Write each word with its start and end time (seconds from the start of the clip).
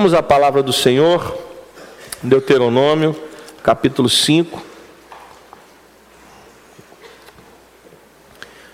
Vamos 0.00 0.14
à 0.14 0.22
palavra 0.22 0.62
do 0.62 0.72
Senhor, 0.72 1.36
Deuteronômio, 2.22 3.14
capítulo 3.62 4.08
5. 4.08 4.62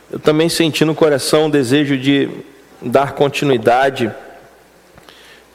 Eu 0.09 0.21
também 0.21 0.49
senti 0.49 0.85
no 0.85 0.95
coração 0.95 1.47
o 1.47 1.51
desejo 1.51 1.99
de 1.99 2.31
dar 2.81 3.15
continuidade 3.15 4.09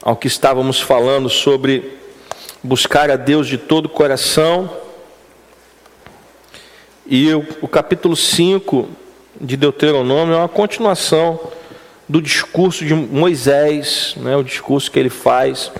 ao 0.02 0.14
que 0.14 0.26
estávamos 0.26 0.78
falando 0.78 1.30
sobre 1.30 1.96
buscar 2.62 3.10
a 3.10 3.16
Deus 3.16 3.48
de 3.48 3.56
todo 3.56 3.86
o 3.86 3.88
coração. 3.88 4.70
E 7.06 7.32
o, 7.32 7.46
o 7.62 7.66
capítulo 7.66 8.14
5 8.14 8.90
de 9.40 9.56
Deuteronômio 9.56 10.34
é 10.34 10.36
uma 10.36 10.50
continuação 10.50 11.40
do 12.08 12.20
discurso 12.20 12.84
de 12.84 12.94
Moisés, 12.94 14.14
né, 14.18 14.36
o 14.36 14.42
discurso 14.42 14.90
que 14.90 14.98
ele 14.98 15.10
faz 15.10 15.70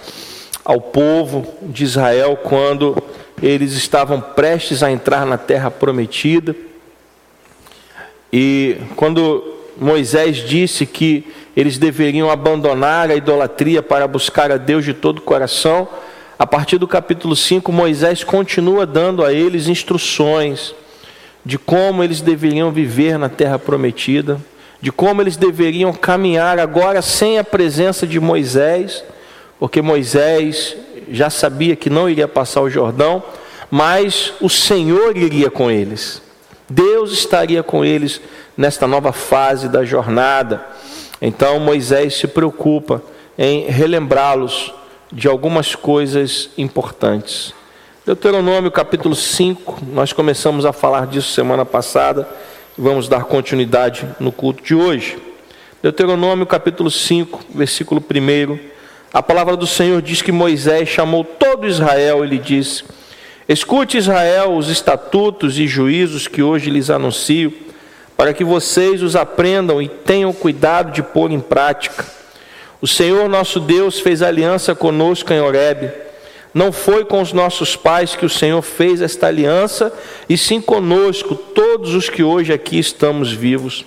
ao 0.64 0.80
povo 0.80 1.46
de 1.62 1.84
Israel 1.84 2.36
quando 2.36 2.96
eles 3.42 3.72
estavam 3.72 4.20
prestes 4.20 4.82
a 4.82 4.90
entrar 4.90 5.26
na 5.26 5.36
terra 5.36 5.70
prometida. 5.70 6.54
E 8.32 8.76
quando 8.94 9.42
Moisés 9.76 10.36
disse 10.36 10.86
que 10.86 11.26
eles 11.56 11.76
deveriam 11.76 12.30
abandonar 12.30 13.10
a 13.10 13.16
idolatria 13.16 13.82
para 13.82 14.06
buscar 14.06 14.50
a 14.52 14.56
Deus 14.56 14.84
de 14.84 14.94
todo 14.94 15.18
o 15.18 15.22
coração, 15.22 15.88
a 16.38 16.46
partir 16.46 16.78
do 16.78 16.88
capítulo 16.88 17.36
5, 17.36 17.70
Moisés 17.70 18.24
continua 18.24 18.86
dando 18.86 19.24
a 19.24 19.32
eles 19.32 19.68
instruções 19.68 20.74
de 21.44 21.58
como 21.58 22.02
eles 22.02 22.20
deveriam 22.20 22.70
viver 22.70 23.18
na 23.18 23.28
terra 23.28 23.58
prometida, 23.58 24.40
de 24.82 24.90
como 24.90 25.22
eles 25.22 25.36
deveriam 25.36 25.92
caminhar 25.92 26.58
agora 26.58 27.00
sem 27.00 27.38
a 27.38 27.44
presença 27.44 28.04
de 28.04 28.18
Moisés, 28.18 29.04
porque 29.60 29.80
Moisés 29.80 30.76
já 31.08 31.30
sabia 31.30 31.76
que 31.76 31.88
não 31.88 32.10
iria 32.10 32.26
passar 32.26 32.62
o 32.62 32.68
Jordão, 32.68 33.22
mas 33.70 34.32
o 34.40 34.50
Senhor 34.50 35.16
iria 35.16 35.48
com 35.48 35.70
eles. 35.70 36.20
Deus 36.68 37.12
estaria 37.12 37.62
com 37.62 37.84
eles 37.84 38.20
nesta 38.56 38.88
nova 38.88 39.12
fase 39.12 39.68
da 39.68 39.84
jornada. 39.84 40.66
Então 41.20 41.60
Moisés 41.60 42.16
se 42.16 42.26
preocupa 42.26 43.00
em 43.38 43.66
relembrá-los 43.66 44.74
de 45.12 45.28
algumas 45.28 45.76
coisas 45.76 46.50
importantes. 46.58 47.54
Deuteronômio 48.04 48.70
capítulo 48.72 49.14
5, 49.14 49.78
nós 49.92 50.12
começamos 50.12 50.66
a 50.66 50.72
falar 50.72 51.06
disso 51.06 51.32
semana 51.32 51.64
passada. 51.64 52.28
Vamos 52.76 53.06
dar 53.06 53.24
continuidade 53.24 54.06
no 54.18 54.32
culto 54.32 54.62
de 54.62 54.74
hoje. 54.74 55.18
Deuteronômio 55.82 56.46
capítulo 56.46 56.90
5, 56.90 57.44
versículo 57.54 58.00
1. 58.02 58.58
A 59.12 59.22
palavra 59.22 59.58
do 59.58 59.66
Senhor 59.66 60.00
diz 60.00 60.22
que 60.22 60.32
Moisés 60.32 60.88
chamou 60.88 61.22
todo 61.22 61.66
Israel 61.66 62.24
e 62.24 62.28
lhe 62.28 62.38
disse: 62.38 62.82
Escute, 63.46 63.98
Israel, 63.98 64.56
os 64.56 64.70
estatutos 64.70 65.58
e 65.58 65.66
juízos 65.66 66.26
que 66.26 66.42
hoje 66.42 66.70
lhes 66.70 66.88
anuncio, 66.88 67.52
para 68.16 68.32
que 68.32 68.42
vocês 68.42 69.02
os 69.02 69.16
aprendam 69.16 69.82
e 69.82 69.86
tenham 69.86 70.32
cuidado 70.32 70.92
de 70.92 71.02
pôr 71.02 71.30
em 71.30 71.40
prática. 71.40 72.06
O 72.80 72.86
Senhor 72.86 73.28
nosso 73.28 73.60
Deus 73.60 74.00
fez 74.00 74.22
aliança 74.22 74.74
conosco 74.74 75.30
em 75.30 75.40
Horebe 75.42 75.90
não 76.54 76.70
foi 76.70 77.04
com 77.04 77.20
os 77.20 77.32
nossos 77.32 77.76
pais 77.76 78.14
que 78.14 78.26
o 78.26 78.30
Senhor 78.30 78.60
fez 78.60 79.00
esta 79.00 79.26
aliança, 79.26 79.92
e 80.28 80.36
sim 80.36 80.60
conosco, 80.60 81.34
todos 81.34 81.94
os 81.94 82.10
que 82.10 82.22
hoje 82.22 82.52
aqui 82.52 82.78
estamos 82.78 83.32
vivos. 83.32 83.86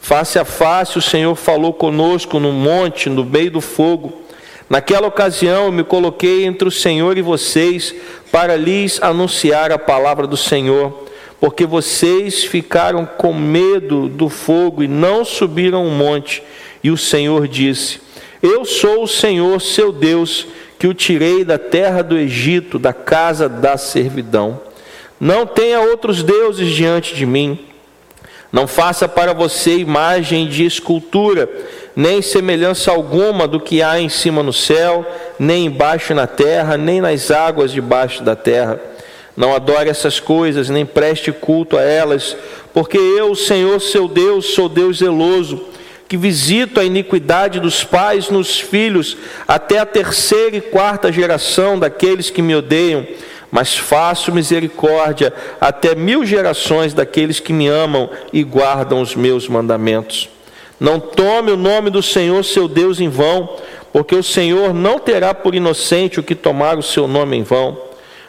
Face 0.00 0.38
a 0.38 0.44
face, 0.44 0.98
o 0.98 1.02
Senhor 1.02 1.34
falou 1.34 1.72
conosco 1.72 2.38
no 2.38 2.52
monte, 2.52 3.08
no 3.08 3.24
meio 3.24 3.50
do 3.52 3.60
fogo. 3.62 4.12
Naquela 4.68 5.06
ocasião, 5.06 5.64
eu 5.64 5.72
me 5.72 5.82
coloquei 5.82 6.44
entre 6.44 6.68
o 6.68 6.70
Senhor 6.70 7.16
e 7.16 7.22
vocês 7.22 7.94
para 8.30 8.54
lhes 8.54 9.02
anunciar 9.02 9.72
a 9.72 9.78
palavra 9.78 10.26
do 10.26 10.36
Senhor, 10.36 11.06
porque 11.40 11.64
vocês 11.64 12.44
ficaram 12.44 13.06
com 13.06 13.32
medo 13.32 14.08
do 14.08 14.28
fogo 14.28 14.82
e 14.82 14.88
não 14.88 15.24
subiram 15.24 15.86
o 15.86 15.90
monte. 15.90 16.42
E 16.82 16.90
o 16.90 16.98
Senhor 16.98 17.48
disse: 17.48 17.98
Eu 18.42 18.66
sou 18.66 19.04
o 19.04 19.08
Senhor, 19.08 19.58
seu 19.58 19.90
Deus 19.90 20.46
que 20.84 20.88
o 20.88 20.92
tirei 20.92 21.46
da 21.46 21.56
terra 21.56 22.02
do 22.02 22.14
Egito, 22.14 22.78
da 22.78 22.92
casa 22.92 23.48
da 23.48 23.78
servidão. 23.78 24.60
Não 25.18 25.46
tenha 25.46 25.80
outros 25.80 26.22
deuses 26.22 26.70
diante 26.70 27.14
de 27.14 27.24
mim. 27.24 27.58
Não 28.52 28.66
faça 28.66 29.08
para 29.08 29.32
você 29.32 29.78
imagem 29.78 30.46
de 30.46 30.62
escultura, 30.62 31.48
nem 31.96 32.20
semelhança 32.20 32.90
alguma 32.90 33.48
do 33.48 33.58
que 33.58 33.80
há 33.80 33.98
em 33.98 34.10
cima 34.10 34.42
no 34.42 34.52
céu, 34.52 35.06
nem 35.38 35.64
embaixo 35.64 36.12
na 36.12 36.26
terra, 36.26 36.76
nem 36.76 37.00
nas 37.00 37.30
águas 37.30 37.72
debaixo 37.72 38.22
da 38.22 38.36
terra. 38.36 38.78
Não 39.34 39.54
adore 39.54 39.88
essas 39.88 40.20
coisas, 40.20 40.68
nem 40.68 40.84
preste 40.84 41.32
culto 41.32 41.78
a 41.78 41.82
elas, 41.82 42.36
porque 42.74 42.98
eu, 42.98 43.34
Senhor 43.34 43.80
seu 43.80 44.06
Deus, 44.06 44.52
sou 44.52 44.68
Deus 44.68 44.98
zeloso 44.98 45.64
que 46.08 46.16
visito 46.16 46.78
a 46.80 46.84
iniquidade 46.84 47.58
dos 47.60 47.82
pais 47.82 48.28
nos 48.30 48.60
filhos, 48.60 49.16
até 49.48 49.78
a 49.78 49.86
terceira 49.86 50.56
e 50.56 50.60
quarta 50.60 51.10
geração 51.10 51.78
daqueles 51.78 52.30
que 52.30 52.42
me 52.42 52.54
odeiam, 52.54 53.06
mas 53.50 53.76
faço 53.76 54.32
misericórdia 54.32 55.32
até 55.60 55.94
mil 55.94 56.26
gerações 56.26 56.92
daqueles 56.92 57.40
que 57.40 57.52
me 57.52 57.68
amam 57.68 58.10
e 58.32 58.42
guardam 58.42 59.00
os 59.00 59.14
meus 59.14 59.48
mandamentos. 59.48 60.28
Não 60.78 60.98
tome 60.98 61.52
o 61.52 61.56
nome 61.56 61.88
do 61.88 62.02
Senhor 62.02 62.44
seu 62.44 62.66
Deus 62.66 63.00
em 63.00 63.08
vão, 63.08 63.56
porque 63.92 64.14
o 64.16 64.24
Senhor 64.24 64.74
não 64.74 64.98
terá 64.98 65.32
por 65.32 65.54
inocente 65.54 66.18
o 66.18 66.22
que 66.22 66.34
tomar 66.34 66.76
o 66.76 66.82
seu 66.82 67.06
nome 67.06 67.36
em 67.36 67.42
vão. 67.44 67.78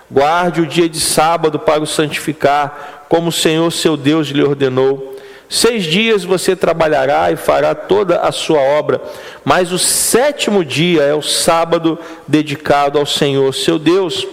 Guarde 0.10 0.62
o 0.62 0.68
dia 0.68 0.88
de 0.88 1.00
sábado 1.00 1.58
para 1.58 1.82
o 1.82 1.88
santificar, 1.88 3.06
como 3.10 3.30
o 3.30 3.32
Senhor 3.32 3.72
seu 3.72 3.98
Deus 3.98 4.28
lhe 4.28 4.44
ordenou. 4.44 5.16
Seis 5.48 5.84
dias 5.84 6.24
você 6.24 6.56
trabalhará 6.56 7.32
e 7.32 7.36
fará 7.36 7.76
toda 7.76 8.20
a 8.20 8.32
sua 8.32 8.60
obra, 8.60 9.00
mas 9.44 9.72
o 9.72 9.78
sétimo 9.78 10.66
dia 10.66 11.04
é 11.04 11.14
o 11.14 11.22
sábado 11.22 12.00
dedicado 12.28 12.98
ao 12.98 13.06
Senhor 13.06 13.54
seu 13.54 13.78
Deus. 13.78 14.28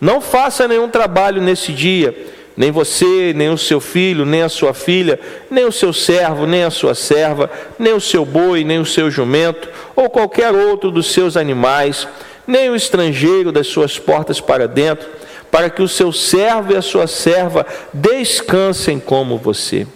Não 0.00 0.20
faça 0.20 0.66
nenhum 0.66 0.88
trabalho 0.88 1.40
nesse 1.40 1.72
dia, 1.72 2.14
nem 2.56 2.70
você, 2.70 3.32
nem 3.34 3.48
o 3.50 3.58
seu 3.58 3.80
filho, 3.80 4.24
nem 4.24 4.42
a 4.42 4.48
sua 4.48 4.74
filha, 4.74 5.20
nem 5.50 5.64
o 5.64 5.72
seu 5.72 5.92
servo, 5.92 6.46
nem 6.46 6.64
a 6.64 6.70
sua 6.70 6.94
serva, 6.94 7.50
nem 7.78 7.92
o 7.92 8.00
seu 8.00 8.24
boi, 8.24 8.64
nem 8.64 8.78
o 8.78 8.86
seu 8.86 9.10
jumento, 9.10 9.68
ou 9.94 10.10
qualquer 10.10 10.52
outro 10.52 10.90
dos 10.90 11.12
seus 11.12 11.36
animais, 11.36 12.08
nem 12.46 12.70
o 12.70 12.76
estrangeiro 12.76 13.52
das 13.52 13.68
suas 13.68 13.98
portas 13.98 14.40
para 14.40 14.66
dentro, 14.66 15.08
para 15.50 15.70
que 15.70 15.82
o 15.82 15.88
seu 15.88 16.12
servo 16.12 16.72
e 16.72 16.76
a 16.76 16.82
sua 16.82 17.06
serva 17.06 17.64
descansem 17.92 18.98
como 18.98 19.38
você. 19.38 19.86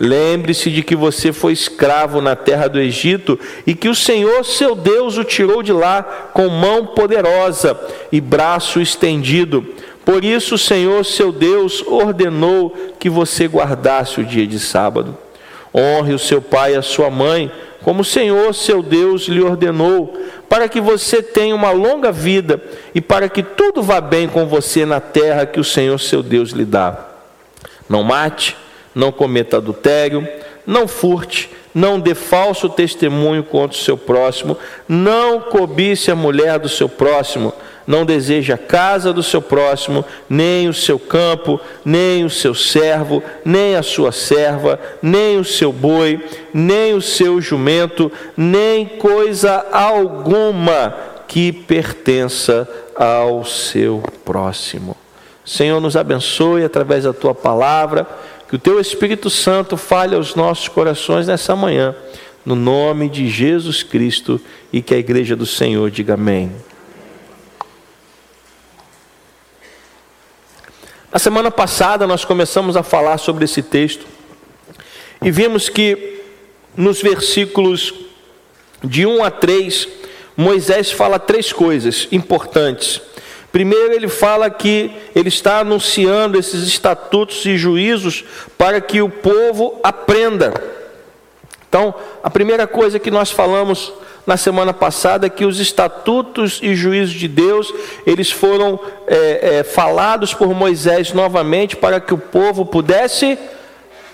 Lembre-se 0.00 0.70
de 0.70 0.82
que 0.82 0.94
você 0.94 1.32
foi 1.32 1.52
escravo 1.52 2.20
na 2.20 2.36
terra 2.36 2.68
do 2.68 2.78
Egito 2.78 3.38
e 3.66 3.74
que 3.74 3.88
o 3.88 3.94
Senhor, 3.94 4.44
seu 4.44 4.76
Deus, 4.76 5.18
o 5.18 5.24
tirou 5.24 5.60
de 5.60 5.72
lá 5.72 6.02
com 6.32 6.48
mão 6.48 6.86
poderosa 6.86 7.78
e 8.12 8.20
braço 8.20 8.80
estendido. 8.80 9.66
Por 10.04 10.24
isso, 10.24 10.54
o 10.54 10.58
Senhor, 10.58 11.04
seu 11.04 11.32
Deus, 11.32 11.82
ordenou 11.84 12.70
que 12.98 13.10
você 13.10 13.48
guardasse 13.48 14.20
o 14.20 14.24
dia 14.24 14.46
de 14.46 14.60
sábado. 14.60 15.18
Honre 15.74 16.14
o 16.14 16.18
seu 16.18 16.40
pai 16.40 16.74
e 16.74 16.76
a 16.76 16.82
sua 16.82 17.10
mãe, 17.10 17.50
como 17.82 18.02
o 18.02 18.04
Senhor, 18.04 18.54
seu 18.54 18.82
Deus, 18.82 19.24
lhe 19.24 19.42
ordenou, 19.42 20.16
para 20.48 20.68
que 20.68 20.80
você 20.80 21.20
tenha 21.22 21.54
uma 21.54 21.72
longa 21.72 22.12
vida 22.12 22.62
e 22.94 23.00
para 23.00 23.28
que 23.28 23.42
tudo 23.42 23.82
vá 23.82 24.00
bem 24.00 24.28
com 24.28 24.46
você 24.46 24.86
na 24.86 25.00
terra 25.00 25.44
que 25.44 25.58
o 25.58 25.64
Senhor, 25.64 25.98
seu 25.98 26.22
Deus, 26.22 26.50
lhe 26.50 26.64
dá. 26.64 26.96
Não 27.88 28.04
mate 28.04 28.56
não 28.94 29.12
cometa 29.12 29.56
adultério, 29.56 30.26
não 30.66 30.86
furte, 30.86 31.50
não 31.74 31.98
dê 31.98 32.14
falso 32.14 32.68
testemunho 32.68 33.42
contra 33.42 33.76
o 33.76 33.80
seu 33.80 33.96
próximo, 33.96 34.56
não 34.88 35.40
cobice 35.40 36.10
a 36.10 36.16
mulher 36.16 36.58
do 36.58 36.68
seu 36.68 36.88
próximo, 36.88 37.52
não 37.86 38.04
deseje 38.04 38.52
a 38.52 38.58
casa 38.58 39.14
do 39.14 39.22
seu 39.22 39.40
próximo, 39.40 40.04
nem 40.28 40.68
o 40.68 40.74
seu 40.74 40.98
campo, 40.98 41.58
nem 41.82 42.22
o 42.22 42.28
seu 42.28 42.54
servo, 42.54 43.22
nem 43.44 43.76
a 43.76 43.82
sua 43.82 44.12
serva, 44.12 44.78
nem 45.00 45.38
o 45.38 45.44
seu 45.44 45.72
boi, 45.72 46.22
nem 46.52 46.92
o 46.92 47.00
seu 47.00 47.40
jumento, 47.40 48.12
nem 48.36 48.84
coisa 48.84 49.64
alguma 49.72 50.94
que 51.26 51.50
pertença 51.50 52.68
ao 52.94 53.42
seu 53.44 54.02
próximo. 54.22 54.94
Senhor, 55.44 55.80
nos 55.80 55.96
abençoe 55.96 56.64
através 56.64 57.04
da 57.04 57.12
tua 57.14 57.34
palavra 57.34 58.06
que 58.48 58.56
o 58.56 58.58
teu 58.58 58.80
Espírito 58.80 59.28
Santo 59.28 59.76
fale 59.76 60.14
aos 60.14 60.34
nossos 60.34 60.68
corações 60.68 61.26
nessa 61.26 61.54
manhã, 61.54 61.94
no 62.46 62.54
nome 62.54 63.08
de 63.08 63.28
Jesus 63.28 63.82
Cristo, 63.82 64.40
e 64.72 64.80
que 64.80 64.94
a 64.94 64.98
igreja 64.98 65.36
do 65.36 65.44
Senhor 65.44 65.90
diga 65.90 66.14
amém. 66.14 66.50
Na 71.12 71.18
semana 71.18 71.50
passada 71.50 72.06
nós 72.06 72.24
começamos 72.24 72.76
a 72.76 72.82
falar 72.82 73.18
sobre 73.18 73.44
esse 73.44 73.62
texto 73.62 74.06
e 75.22 75.30
vimos 75.30 75.68
que 75.68 76.22
nos 76.76 77.02
versículos 77.02 77.92
de 78.84 79.04
1 79.04 79.24
a 79.24 79.30
3, 79.30 79.88
Moisés 80.36 80.92
fala 80.92 81.18
três 81.18 81.52
coisas 81.52 82.06
importantes. 82.12 83.00
Primeiro, 83.50 83.94
ele 83.94 84.08
fala 84.08 84.50
que 84.50 84.90
ele 85.14 85.28
está 85.28 85.60
anunciando 85.60 86.38
esses 86.38 86.66
estatutos 86.66 87.44
e 87.46 87.56
juízos 87.56 88.24
para 88.56 88.80
que 88.80 89.00
o 89.00 89.08
povo 89.08 89.80
aprenda. 89.82 90.52
Então, 91.68 91.94
a 92.22 92.30
primeira 92.30 92.66
coisa 92.66 92.98
que 92.98 93.10
nós 93.10 93.30
falamos 93.30 93.92
na 94.26 94.36
semana 94.36 94.74
passada 94.74 95.26
é 95.26 95.30
que 95.30 95.46
os 95.46 95.58
estatutos 95.58 96.60
e 96.62 96.74
juízos 96.74 97.14
de 97.14 97.26
Deus 97.26 97.72
eles 98.06 98.30
foram 98.30 98.78
é, 99.06 99.58
é, 99.58 99.62
falados 99.62 100.34
por 100.34 100.52
Moisés 100.54 101.14
novamente 101.14 101.74
para 101.74 101.98
que 101.98 102.12
o 102.12 102.18
povo 102.18 102.66
pudesse 102.66 103.38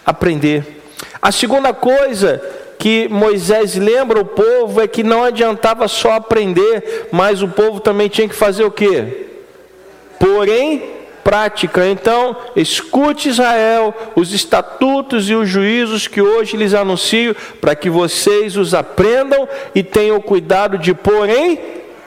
aprender. 0.07 0.83
A 1.21 1.33
segunda 1.33 1.73
coisa 1.73 2.41
que 2.85 3.09
Moisés 3.09 3.77
lembra 3.77 4.21
o 4.21 4.27
povo 4.27 4.79
é 4.79 4.87
que 4.87 5.03
não 5.03 5.25
adiantava 5.25 5.89
só 5.89 6.13
aprender, 6.13 7.09
mas 7.11 7.41
o 7.41 7.49
povo 7.49 7.81
também 7.81 8.11
tinha 8.11 8.29
que 8.29 8.35
fazer 8.35 8.63
o 8.63 8.71
quê? 8.71 9.27
Porém, 10.21 10.83
prática. 11.25 11.87
Então, 11.87 12.37
escute 12.55 13.31
Israel, 13.31 13.95
os 14.15 14.35
estatutos 14.35 15.31
e 15.31 15.35
os 15.35 15.49
juízos 15.49 16.07
que 16.07 16.21
hoje 16.21 16.59
lhes 16.59 16.75
anuncio, 16.75 17.35
para 17.59 17.75
que 17.75 17.89
vocês 17.89 18.55
os 18.55 18.75
aprendam 18.75 19.49
e 19.75 19.83
tenham 19.83 20.21
cuidado 20.21 20.77
de 20.77 20.93
pôr 20.93 21.31
em 21.31 21.59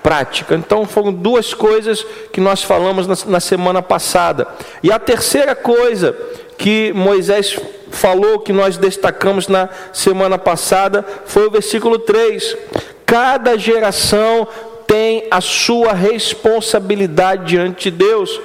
prática. 0.03 0.53
Então, 0.53 0.85
foram 0.85 1.11
duas 1.11 1.55
coisas 1.55 2.05
que 2.31 2.39
nós 2.39 2.61
falamos 2.61 3.07
na, 3.07 3.15
na 3.25 3.39
semana 3.39 3.81
passada. 3.81 4.47
E 4.83 4.91
a 4.91 4.99
terceira 4.99 5.55
coisa 5.55 6.15
que 6.55 6.93
Moisés 6.93 7.59
falou, 7.91 8.39
que 8.39 8.53
nós 8.53 8.77
destacamos 8.77 9.47
na 9.47 9.69
semana 9.91 10.37
passada, 10.37 11.05
foi 11.25 11.47
o 11.47 11.51
versículo 11.51 11.99
3. 11.99 12.57
Cada 13.05 13.57
geração 13.57 14.47
tem 14.85 15.27
a 15.29 15.41
sua 15.41 15.93
responsabilidade 15.93 17.45
diante 17.45 17.91
de 17.91 17.97
Deus. 17.97 18.39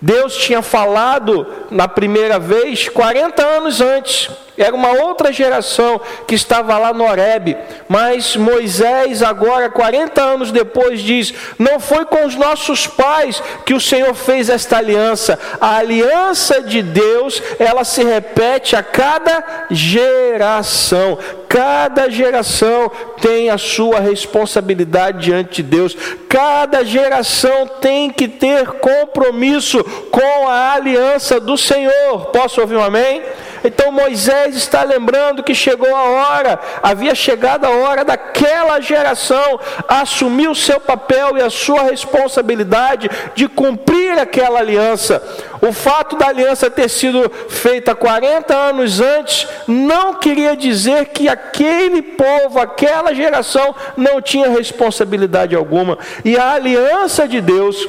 Deus 0.00 0.36
tinha 0.36 0.62
falado 0.62 1.46
na 1.70 1.86
primeira 1.86 2.38
vez 2.38 2.88
40 2.88 3.44
anos 3.44 3.80
antes. 3.80 4.28
Era 4.56 4.74
uma 4.74 4.90
outra 4.90 5.32
geração 5.32 5.98
que 6.26 6.34
estava 6.34 6.76
lá 6.76 6.92
no 6.92 7.04
Horebe. 7.04 7.56
Mas 7.88 8.36
Moisés, 8.36 9.22
agora, 9.22 9.70
40 9.70 10.20
anos 10.20 10.52
depois, 10.52 11.00
diz: 11.00 11.32
Não 11.58 11.80
foi 11.80 12.04
com 12.04 12.26
os 12.26 12.36
nossos 12.36 12.86
pais 12.86 13.42
que 13.64 13.72
o 13.72 13.80
Senhor 13.80 14.14
fez 14.14 14.50
esta 14.50 14.76
aliança. 14.76 15.38
A 15.58 15.76
aliança 15.76 16.60
de 16.60 16.82
Deus, 16.82 17.42
ela 17.58 17.82
se 17.82 18.04
repete 18.04 18.76
a 18.76 18.82
cada 18.82 19.66
geração. 19.70 21.18
Cada 21.48 22.08
geração 22.10 22.90
tem 23.20 23.50
a 23.50 23.58
sua 23.58 24.00
responsabilidade 24.00 25.20
diante 25.24 25.62
de 25.62 25.68
Deus. 25.68 25.96
Cada 26.28 26.84
geração 26.84 27.66
tem 27.80 28.10
que 28.10 28.26
ter 28.28 28.66
compromisso 28.66 29.82
com 30.10 30.48
a 30.48 30.72
aliança 30.74 31.38
do 31.38 31.56
Senhor. 31.56 32.26
Posso 32.32 32.60
ouvir 32.60 32.76
um 32.76 32.82
amém? 32.82 33.22
Então 33.64 33.92
Moisés 33.92 34.56
está 34.56 34.82
lembrando 34.82 35.42
que 35.42 35.54
chegou 35.54 35.94
a 35.94 36.02
hora, 36.02 36.60
havia 36.82 37.14
chegado 37.14 37.64
a 37.64 37.70
hora 37.70 38.04
daquela 38.04 38.80
geração 38.80 39.58
assumir 39.88 40.48
o 40.48 40.54
seu 40.54 40.80
papel 40.80 41.38
e 41.38 41.42
a 41.42 41.50
sua 41.50 41.82
responsabilidade 41.82 43.10
de 43.34 43.48
cumprir 43.48 44.18
aquela 44.18 44.58
aliança. 44.58 45.22
O 45.60 45.72
fato 45.72 46.16
da 46.16 46.26
aliança 46.26 46.68
ter 46.68 46.88
sido 46.88 47.30
feita 47.48 47.94
40 47.94 48.54
anos 48.54 49.00
antes 49.00 49.46
não 49.68 50.14
queria 50.14 50.56
dizer 50.56 51.06
que 51.06 51.28
aquele 51.28 52.02
povo, 52.02 52.58
aquela 52.58 53.14
geração 53.14 53.74
não 53.96 54.20
tinha 54.20 54.50
responsabilidade 54.50 55.54
alguma. 55.54 55.98
E 56.24 56.36
a 56.36 56.52
aliança 56.52 57.28
de 57.28 57.40
Deus 57.40 57.86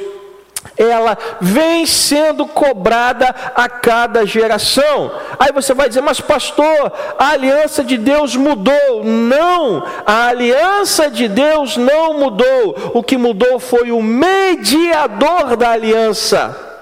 ela 0.78 1.18
vem 1.40 1.86
sendo 1.86 2.46
cobrada 2.46 3.34
a 3.56 3.70
cada 3.70 4.26
geração. 4.26 5.12
Aí 5.40 5.52
você 5.52 5.74
vai 5.74 5.88
dizer, 5.88 6.02
mas 6.02 6.20
pastor, 6.20 6.92
a 7.18 7.30
aliança 7.30 7.84
de 7.84 7.98
Deus 7.98 8.36
mudou. 8.36 9.04
Não, 9.04 9.86
a 10.06 10.28
aliança 10.28 11.10
de 11.10 11.28
Deus 11.28 11.78
não 11.78 12.20
mudou. 12.20 12.92
O 12.94 13.04
que 13.04 13.18
mudou 13.18 13.60
foi 13.60 13.92
o 13.92 14.02
mediador 14.02 15.56
da 15.56 15.72
aliança. 15.72 16.73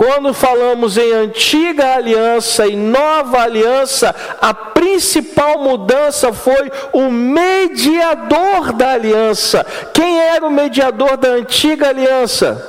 Quando 0.00 0.32
falamos 0.32 0.96
em 0.96 1.12
antiga 1.12 1.92
aliança 1.94 2.66
e 2.66 2.74
nova 2.74 3.42
aliança, 3.42 4.16
a 4.40 4.54
principal 4.54 5.58
mudança 5.58 6.32
foi 6.32 6.72
o 6.90 7.10
mediador 7.10 8.72
da 8.72 8.92
aliança. 8.92 9.62
Quem 9.92 10.18
era 10.18 10.46
o 10.46 10.50
mediador 10.50 11.18
da 11.18 11.28
antiga 11.28 11.90
aliança? 11.90 12.66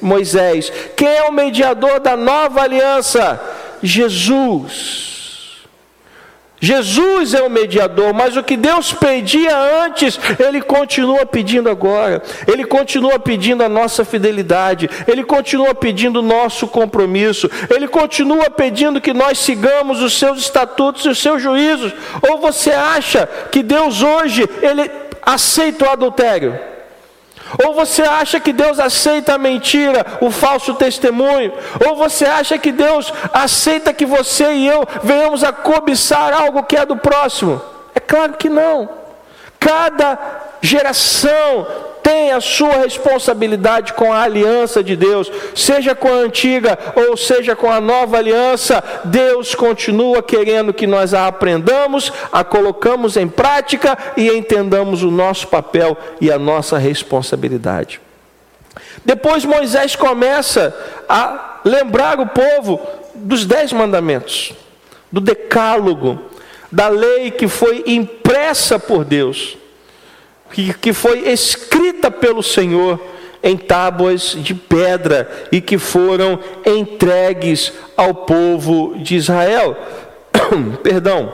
Moisés. 0.00 0.72
Quem 0.96 1.08
é 1.08 1.24
o 1.24 1.32
mediador 1.32 2.00
da 2.00 2.16
nova 2.16 2.62
aliança? 2.62 3.38
Jesus. 3.82 5.19
Jesus 6.60 7.32
é 7.32 7.42
o 7.42 7.48
mediador, 7.48 8.12
mas 8.12 8.36
o 8.36 8.42
que 8.42 8.56
Deus 8.56 8.92
pedia 8.92 9.56
antes, 9.84 10.20
Ele 10.38 10.60
continua 10.60 11.24
pedindo 11.24 11.70
agora. 11.70 12.22
Ele 12.46 12.64
continua 12.64 13.18
pedindo 13.18 13.64
a 13.64 13.68
nossa 13.68 14.04
fidelidade, 14.04 14.88
Ele 15.08 15.24
continua 15.24 15.74
pedindo 15.74 16.20
o 16.20 16.22
nosso 16.22 16.68
compromisso, 16.68 17.50
Ele 17.74 17.88
continua 17.88 18.50
pedindo 18.50 19.00
que 19.00 19.14
nós 19.14 19.38
sigamos 19.38 20.02
os 20.02 20.18
seus 20.18 20.38
estatutos 20.38 21.06
e 21.06 21.08
os 21.08 21.18
seus 21.18 21.42
juízos. 21.42 21.94
Ou 22.28 22.38
você 22.38 22.70
acha 22.70 23.26
que 23.50 23.62
Deus 23.62 24.02
hoje, 24.02 24.46
Ele 24.60 24.90
aceita 25.22 25.86
o 25.86 25.90
adultério? 25.90 26.69
Ou 27.64 27.74
você 27.74 28.02
acha 28.02 28.38
que 28.38 28.52
Deus 28.52 28.78
aceita 28.78 29.34
a 29.34 29.38
mentira, 29.38 30.06
o 30.20 30.30
falso 30.30 30.74
testemunho? 30.74 31.52
Ou 31.86 31.96
você 31.96 32.24
acha 32.24 32.58
que 32.58 32.72
Deus 32.72 33.12
aceita 33.32 33.92
que 33.92 34.06
você 34.06 34.52
e 34.52 34.66
eu 34.66 34.86
venhamos 35.02 35.42
a 35.42 35.52
cobiçar 35.52 36.32
algo 36.32 36.62
que 36.62 36.76
é 36.76 36.86
do 36.86 36.96
próximo? 36.96 37.60
É 37.94 38.00
claro 38.00 38.34
que 38.34 38.48
não. 38.48 38.88
Cada 39.58 40.18
geração 40.62 41.66
tem 42.02 42.32
a 42.32 42.40
sua 42.40 42.78
responsabilidade 42.78 43.92
com 43.92 44.12
a 44.12 44.22
aliança 44.22 44.82
de 44.82 44.96
Deus, 44.96 45.30
seja 45.54 45.94
com 45.94 46.08
a 46.08 46.16
antiga 46.16 46.78
ou 46.94 47.16
seja 47.16 47.54
com 47.56 47.70
a 47.70 47.80
nova 47.80 48.18
aliança, 48.18 48.82
Deus 49.04 49.54
continua 49.54 50.22
querendo 50.22 50.72
que 50.72 50.86
nós 50.86 51.14
a 51.14 51.26
aprendamos, 51.26 52.12
a 52.32 52.44
colocamos 52.44 53.16
em 53.16 53.28
prática 53.28 53.96
e 54.16 54.28
entendamos 54.28 55.02
o 55.02 55.10
nosso 55.10 55.48
papel 55.48 55.96
e 56.20 56.30
a 56.30 56.38
nossa 56.38 56.78
responsabilidade. 56.78 58.00
Depois 59.04 59.44
Moisés 59.44 59.96
começa 59.96 60.74
a 61.08 61.60
lembrar 61.64 62.20
o 62.20 62.26
povo 62.26 62.80
dos 63.14 63.44
dez 63.44 63.72
mandamentos, 63.72 64.52
do 65.10 65.20
decálogo, 65.20 66.20
da 66.70 66.88
lei 66.88 67.30
que 67.30 67.48
foi 67.48 67.82
impressa 67.86 68.78
por 68.78 69.04
Deus 69.04 69.58
que, 70.50 70.92
foi 70.92 71.28
escrita 71.28 72.10
pelo 72.10 72.42
Senhor 72.42 73.00
em 73.42 73.56
tábuas 73.56 74.36
de 74.38 74.54
pedra 74.54 75.30
e 75.50 75.60
que 75.60 75.78
foram 75.78 76.38
entregues 76.66 77.72
ao 77.96 78.14
povo 78.14 78.94
de 78.98 79.16
Israel. 79.16 79.76
Perdão. 80.82 81.32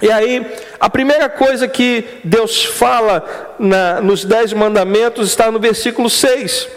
E 0.00 0.10
aí, 0.10 0.46
a 0.78 0.90
primeira 0.90 1.28
coisa 1.28 1.66
que 1.66 2.04
Deus 2.22 2.64
fala 2.64 3.24
na, 3.58 4.00
nos 4.00 4.24
Dez 4.24 4.52
Mandamentos 4.52 5.28
está 5.28 5.50
no 5.50 5.58
versículo 5.58 6.10
6. 6.10 6.68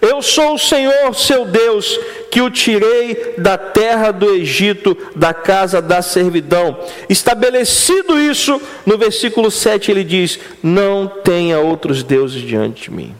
Eu 0.00 0.22
sou 0.22 0.54
o 0.54 0.58
Senhor, 0.58 1.14
seu 1.14 1.44
Deus, 1.44 1.98
que 2.30 2.40
o 2.40 2.50
tirei 2.50 3.34
da 3.38 3.58
terra 3.58 4.10
do 4.10 4.34
Egito, 4.34 4.96
da 5.16 5.34
casa 5.34 5.82
da 5.82 6.02
servidão. 6.02 6.78
Estabelecido 7.08 8.18
isso, 8.18 8.60
no 8.86 8.96
versículo 8.96 9.50
7 9.50 9.90
ele 9.90 10.04
diz: 10.04 10.38
Não 10.62 11.06
tenha 11.06 11.58
outros 11.58 12.02
deuses 12.02 12.42
diante 12.42 12.84
de 12.84 12.90
mim. 12.90 13.14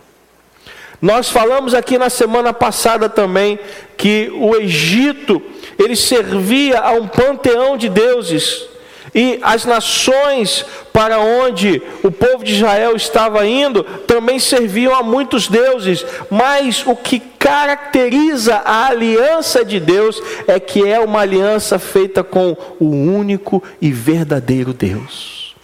Nós 1.00 1.30
falamos 1.30 1.72
aqui 1.72 1.96
na 1.96 2.10
semana 2.10 2.52
passada 2.52 3.08
também 3.08 3.58
que 3.96 4.30
o 4.34 4.54
Egito, 4.54 5.40
ele 5.78 5.96
servia 5.96 6.78
a 6.80 6.92
um 6.92 7.08
panteão 7.08 7.76
de 7.76 7.88
deuses. 7.88 8.69
E 9.14 9.38
as 9.42 9.64
nações 9.64 10.64
para 10.92 11.18
onde 11.18 11.82
o 12.02 12.10
povo 12.10 12.44
de 12.44 12.54
Israel 12.54 12.94
estava 12.94 13.46
indo 13.46 13.82
também 14.06 14.38
serviam 14.38 14.94
a 14.94 15.02
muitos 15.02 15.48
deuses, 15.48 16.04
mas 16.30 16.84
o 16.86 16.94
que 16.94 17.18
caracteriza 17.18 18.56
a 18.64 18.86
aliança 18.86 19.64
de 19.64 19.80
Deus 19.80 20.22
é 20.46 20.60
que 20.60 20.86
é 20.86 21.00
uma 21.00 21.20
aliança 21.20 21.78
feita 21.78 22.22
com 22.22 22.56
o 22.78 22.86
único 22.86 23.62
e 23.80 23.90
verdadeiro 23.90 24.72
Deus. 24.72 25.56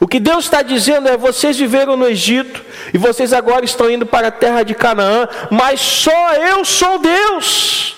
O 0.00 0.06
que 0.06 0.20
Deus 0.20 0.44
está 0.44 0.62
dizendo 0.62 1.08
é: 1.08 1.16
vocês 1.16 1.56
viveram 1.56 1.96
no 1.96 2.06
Egito 2.06 2.64
e 2.94 2.98
vocês 2.98 3.32
agora 3.32 3.64
estão 3.64 3.90
indo 3.90 4.06
para 4.06 4.28
a 4.28 4.32
terra 4.32 4.62
de 4.62 4.74
Canaã, 4.74 5.28
mas 5.50 5.80
só 5.80 6.34
eu 6.34 6.64
sou 6.64 6.98
Deus. 6.98 7.97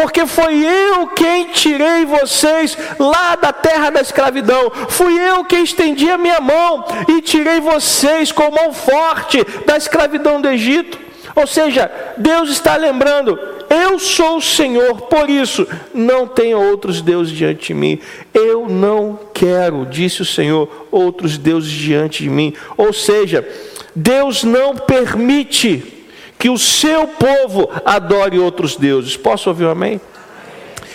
Porque 0.00 0.24
foi 0.24 0.64
eu 0.64 1.08
quem 1.08 1.48
tirei 1.48 2.06
vocês 2.06 2.74
lá 2.98 3.36
da 3.36 3.52
terra 3.52 3.90
da 3.90 4.00
escravidão, 4.00 4.72
fui 4.88 5.12
eu 5.12 5.44
quem 5.44 5.62
estendi 5.62 6.10
a 6.10 6.16
minha 6.16 6.40
mão 6.40 6.86
e 7.06 7.20
tirei 7.20 7.60
vocês 7.60 8.32
com 8.32 8.50
mão 8.50 8.72
forte 8.72 9.44
da 9.66 9.76
escravidão 9.76 10.40
do 10.40 10.48
Egito. 10.48 10.98
Ou 11.36 11.46
seja, 11.46 11.90
Deus 12.16 12.48
está 12.48 12.76
lembrando: 12.76 13.38
eu 13.68 13.98
sou 13.98 14.38
o 14.38 14.42
Senhor, 14.42 15.02
por 15.02 15.28
isso 15.28 15.68
não 15.92 16.26
tenho 16.26 16.58
outros 16.58 17.02
deuses 17.02 17.36
diante 17.36 17.66
de 17.66 17.74
mim. 17.74 18.00
Eu 18.32 18.70
não 18.70 19.20
quero, 19.34 19.84
disse 19.84 20.22
o 20.22 20.24
Senhor, 20.24 20.88
outros 20.90 21.36
deuses 21.36 21.70
diante 21.70 22.22
de 22.22 22.30
mim. 22.30 22.54
Ou 22.74 22.90
seja, 22.94 23.46
Deus 23.94 24.44
não 24.44 24.74
permite 24.74 25.99
que 26.40 26.48
o 26.48 26.56
seu 26.56 27.06
povo 27.06 27.70
adore 27.84 28.38
outros 28.38 28.74
deuses. 28.74 29.14
Posso 29.14 29.50
ouvir 29.50 29.66
um 29.66 29.70
amém? 29.70 30.00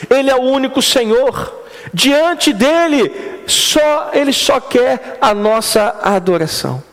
Ele 0.10 0.32
é 0.32 0.36
o 0.36 0.42
único 0.42 0.82
Senhor. 0.82 1.64
Diante 1.94 2.52
dele, 2.52 3.44
só 3.46 4.10
ele 4.12 4.34
só 4.34 4.60
quer 4.60 5.20
a 5.22 5.36
nossa 5.36 6.00
adoração. 6.02 6.84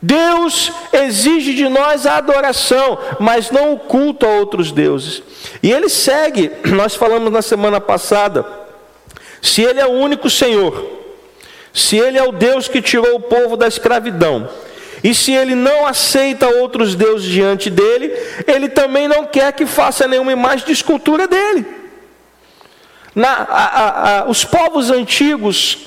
Deus 0.00 0.70
exige 0.92 1.54
de 1.54 1.68
nós 1.68 2.06
a 2.06 2.18
adoração, 2.18 2.98
mas 3.18 3.50
não 3.50 3.72
o 3.72 3.78
culto 3.80 4.24
a 4.24 4.28
outros 4.28 4.70
deuses. 4.70 5.20
E 5.60 5.72
ele 5.72 5.88
segue, 5.88 6.52
nós 6.70 6.94
falamos 6.94 7.32
na 7.32 7.42
semana 7.42 7.80
passada, 7.80 8.46
se 9.42 9.60
ele 9.60 9.80
é 9.80 9.86
o 9.86 9.90
único 9.90 10.30
Senhor, 10.30 10.88
se 11.74 11.96
ele 11.96 12.16
é 12.16 12.22
o 12.22 12.30
Deus 12.30 12.68
que 12.68 12.80
tirou 12.80 13.16
o 13.16 13.20
povo 13.20 13.56
da 13.56 13.66
escravidão, 13.66 14.48
e 15.02 15.14
se 15.14 15.32
ele 15.32 15.54
não 15.54 15.86
aceita 15.86 16.48
outros 16.48 16.94
deuses 16.94 17.28
diante 17.28 17.70
dele, 17.70 18.12
ele 18.46 18.68
também 18.68 19.06
não 19.06 19.24
quer 19.24 19.52
que 19.52 19.66
faça 19.66 20.08
nenhuma 20.08 20.32
imagem 20.32 20.66
de 20.66 20.72
escultura 20.72 21.26
dele. 21.26 21.66
Na, 23.14 23.28
a, 23.28 23.64
a, 23.64 24.18
a, 24.20 24.28
os 24.28 24.44
povos 24.44 24.90
antigos, 24.90 25.78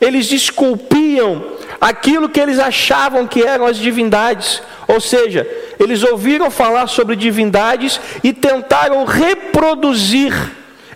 eles 0.00 0.30
esculpiam 0.32 1.44
aquilo 1.80 2.28
que 2.28 2.40
eles 2.40 2.58
achavam 2.58 3.26
que 3.26 3.42
eram 3.42 3.66
as 3.66 3.76
divindades. 3.76 4.62
Ou 4.86 5.00
seja, 5.00 5.46
eles 5.78 6.02
ouviram 6.02 6.50
falar 6.50 6.86
sobre 6.86 7.14
divindades 7.14 8.00
e 8.24 8.32
tentaram 8.32 9.04
reproduzir 9.04 10.32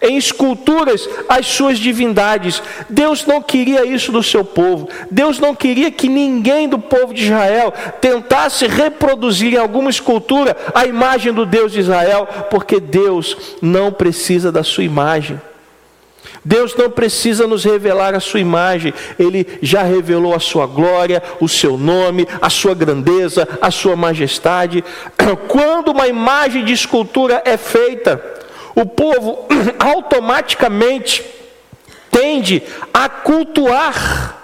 em 0.02 0.16
esculturas 0.16 1.08
as 1.28 1.46
suas 1.46 1.78
divindades. 1.78 2.62
Deus 2.90 3.24
não 3.24 3.40
queria 3.40 3.86
isso 3.86 4.10
do 4.10 4.22
seu 4.22 4.44
povo. 4.44 4.88
Deus 5.10 5.38
não 5.38 5.54
queria 5.54 5.90
que 5.90 6.08
ninguém 6.08 6.68
do 6.68 6.78
povo 6.78 7.14
de 7.14 7.24
Israel 7.24 7.72
tentasse 8.00 8.66
reproduzir 8.66 9.54
em 9.54 9.58
alguma 9.58 9.90
escultura 9.90 10.56
a 10.74 10.84
imagem 10.84 11.32
do 11.32 11.46
Deus 11.46 11.72
de 11.72 11.80
Israel, 11.80 12.26
porque 12.50 12.80
Deus 12.80 13.36
não 13.62 13.92
precisa 13.92 14.50
da 14.50 14.64
sua 14.64 14.84
imagem. 14.84 15.40
Deus 16.44 16.74
não 16.74 16.90
precisa 16.90 17.46
nos 17.46 17.64
revelar 17.64 18.14
a 18.14 18.20
sua 18.20 18.40
imagem, 18.40 18.92
Ele 19.18 19.46
já 19.62 19.82
revelou 19.82 20.34
a 20.34 20.40
sua 20.40 20.66
glória, 20.66 21.22
o 21.40 21.48
seu 21.48 21.76
nome, 21.76 22.26
a 22.40 22.50
sua 22.50 22.74
grandeza, 22.74 23.46
a 23.60 23.70
sua 23.70 23.94
majestade. 23.94 24.82
Quando 25.46 25.92
uma 25.92 26.08
imagem 26.08 26.64
de 26.64 26.72
escultura 26.72 27.42
é 27.44 27.56
feita, 27.56 28.20
o 28.74 28.86
povo 28.86 29.46
automaticamente 29.78 31.24
tende 32.10 32.62
a 32.92 33.08
cultuar 33.08 34.38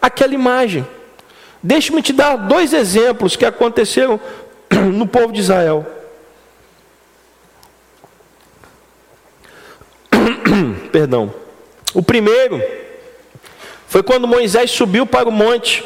aquela 0.00 0.34
imagem. 0.34 0.86
Deixe-me 1.62 2.00
te 2.02 2.12
dar 2.12 2.36
dois 2.36 2.72
exemplos 2.72 3.36
que 3.36 3.44
aconteceram 3.44 4.20
no 4.92 5.06
povo 5.06 5.32
de 5.32 5.40
Israel. 5.40 5.86
Perdão. 10.92 11.34
O 11.94 12.02
primeiro 12.02 12.62
foi 13.86 14.02
quando 14.02 14.28
Moisés 14.28 14.70
subiu 14.70 15.06
para 15.06 15.28
o 15.28 15.32
monte 15.32 15.84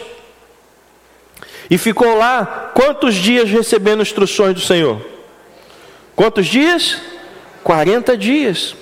e 1.70 1.78
ficou 1.78 2.16
lá 2.16 2.70
quantos 2.74 3.14
dias 3.14 3.48
recebendo 3.48 4.02
instruções 4.02 4.54
do 4.54 4.60
Senhor? 4.60 5.00
Quantos 6.14 6.46
dias? 6.46 7.00
40 7.62 8.16
dias. 8.16 8.74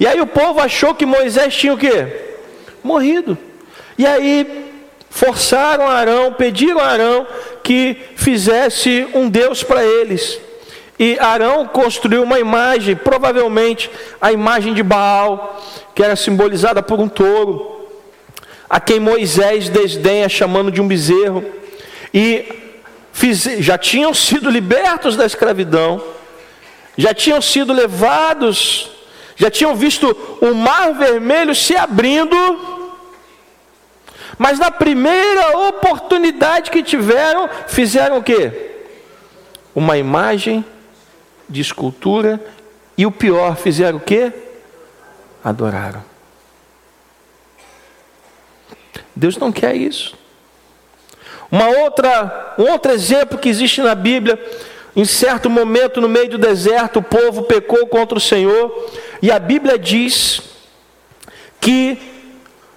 E 0.00 0.06
aí 0.06 0.20
o 0.20 0.26
povo 0.26 0.60
achou 0.60 0.94
que 0.94 1.04
Moisés 1.04 1.54
tinha 1.54 1.74
o 1.74 1.78
quê? 1.78 2.06
Morrido. 2.82 3.36
E 3.96 4.06
aí 4.06 4.66
forçaram 5.10 5.88
Arão, 5.88 6.32
pediram 6.32 6.78
a 6.78 6.86
Arão 6.86 7.26
que 7.62 7.96
fizesse 8.14 9.06
um 9.14 9.28
Deus 9.28 9.62
para 9.62 9.84
eles. 9.84 10.40
E 10.98 11.16
Arão 11.18 11.66
construiu 11.66 12.22
uma 12.22 12.40
imagem, 12.40 12.96
provavelmente 12.96 13.90
a 14.20 14.32
imagem 14.32 14.74
de 14.74 14.82
Baal, 14.82 15.62
que 15.94 16.02
era 16.02 16.16
simbolizada 16.16 16.82
por 16.82 16.98
um 16.98 17.08
touro, 17.08 17.86
a 18.68 18.80
quem 18.80 18.98
Moisés 18.98 19.68
desdenha 19.68 20.28
chamando 20.28 20.70
de 20.70 20.80
um 20.80 20.88
bezerro. 20.88 21.44
E 22.12 22.46
já 23.58 23.76
tinham 23.76 24.14
sido 24.14 24.50
libertos 24.50 25.16
da 25.16 25.26
escravidão 25.26 26.02
já 26.98 27.14
tinham 27.14 27.40
sido 27.40 27.72
levados, 27.72 28.90
já 29.36 29.48
tinham 29.48 29.76
visto 29.76 30.10
o 30.42 30.52
mar 30.52 30.92
vermelho 30.92 31.54
se 31.54 31.76
abrindo, 31.76 32.36
mas 34.36 34.58
na 34.58 34.68
primeira 34.68 35.68
oportunidade 35.68 36.72
que 36.72 36.82
tiveram, 36.82 37.48
fizeram 37.68 38.18
o 38.18 38.22
quê? 38.22 38.80
Uma 39.76 39.96
imagem 39.96 40.64
de 41.48 41.60
escultura 41.60 42.44
e 42.96 43.06
o 43.06 43.12
pior, 43.12 43.56
fizeram 43.56 43.98
o 43.98 44.00
quê? 44.00 44.32
Adoraram. 45.42 46.04
Deus 49.14 49.36
não 49.36 49.52
quer 49.52 49.76
isso. 49.76 50.16
Uma 51.50 51.68
outra, 51.68 52.56
um 52.58 52.70
outro 52.72 52.90
exemplo 52.90 53.38
que 53.38 53.48
existe 53.48 53.80
na 53.80 53.94
Bíblia 53.94 54.38
em 54.98 55.04
certo 55.04 55.48
momento, 55.48 56.00
no 56.00 56.08
meio 56.08 56.30
do 56.30 56.38
deserto, 56.38 56.98
o 56.98 57.02
povo 57.02 57.44
pecou 57.44 57.86
contra 57.86 58.18
o 58.18 58.20
Senhor, 58.20 58.90
e 59.22 59.30
a 59.30 59.38
Bíblia 59.38 59.78
diz 59.78 60.42
que 61.60 61.96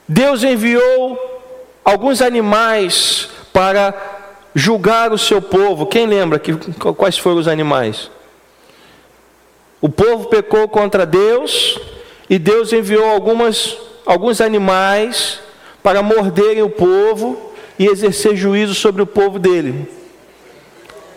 Deus 0.07 0.43
enviou 0.43 1.17
alguns 1.83 2.21
animais 2.21 3.27
para 3.51 3.95
julgar 4.53 5.11
o 5.11 5.17
seu 5.17 5.41
povo. 5.41 5.87
Quem 5.87 6.05
lembra 6.05 6.37
que, 6.37 6.53
quais 6.95 7.17
foram 7.17 7.37
os 7.37 7.47
animais? 7.47 8.11
O 9.81 9.89
povo 9.89 10.27
pecou 10.27 10.69
contra 10.69 11.07
Deus 11.07 11.79
e 12.29 12.37
Deus 12.37 12.71
enviou 12.71 13.09
algumas, 13.09 13.75
alguns 14.05 14.41
animais 14.41 15.39
para 15.81 16.03
morderem 16.03 16.61
o 16.61 16.69
povo 16.69 17.51
e 17.79 17.87
exercer 17.87 18.35
juízo 18.35 18.75
sobre 18.75 19.01
o 19.01 19.07
povo 19.07 19.39
dele 19.39 20.00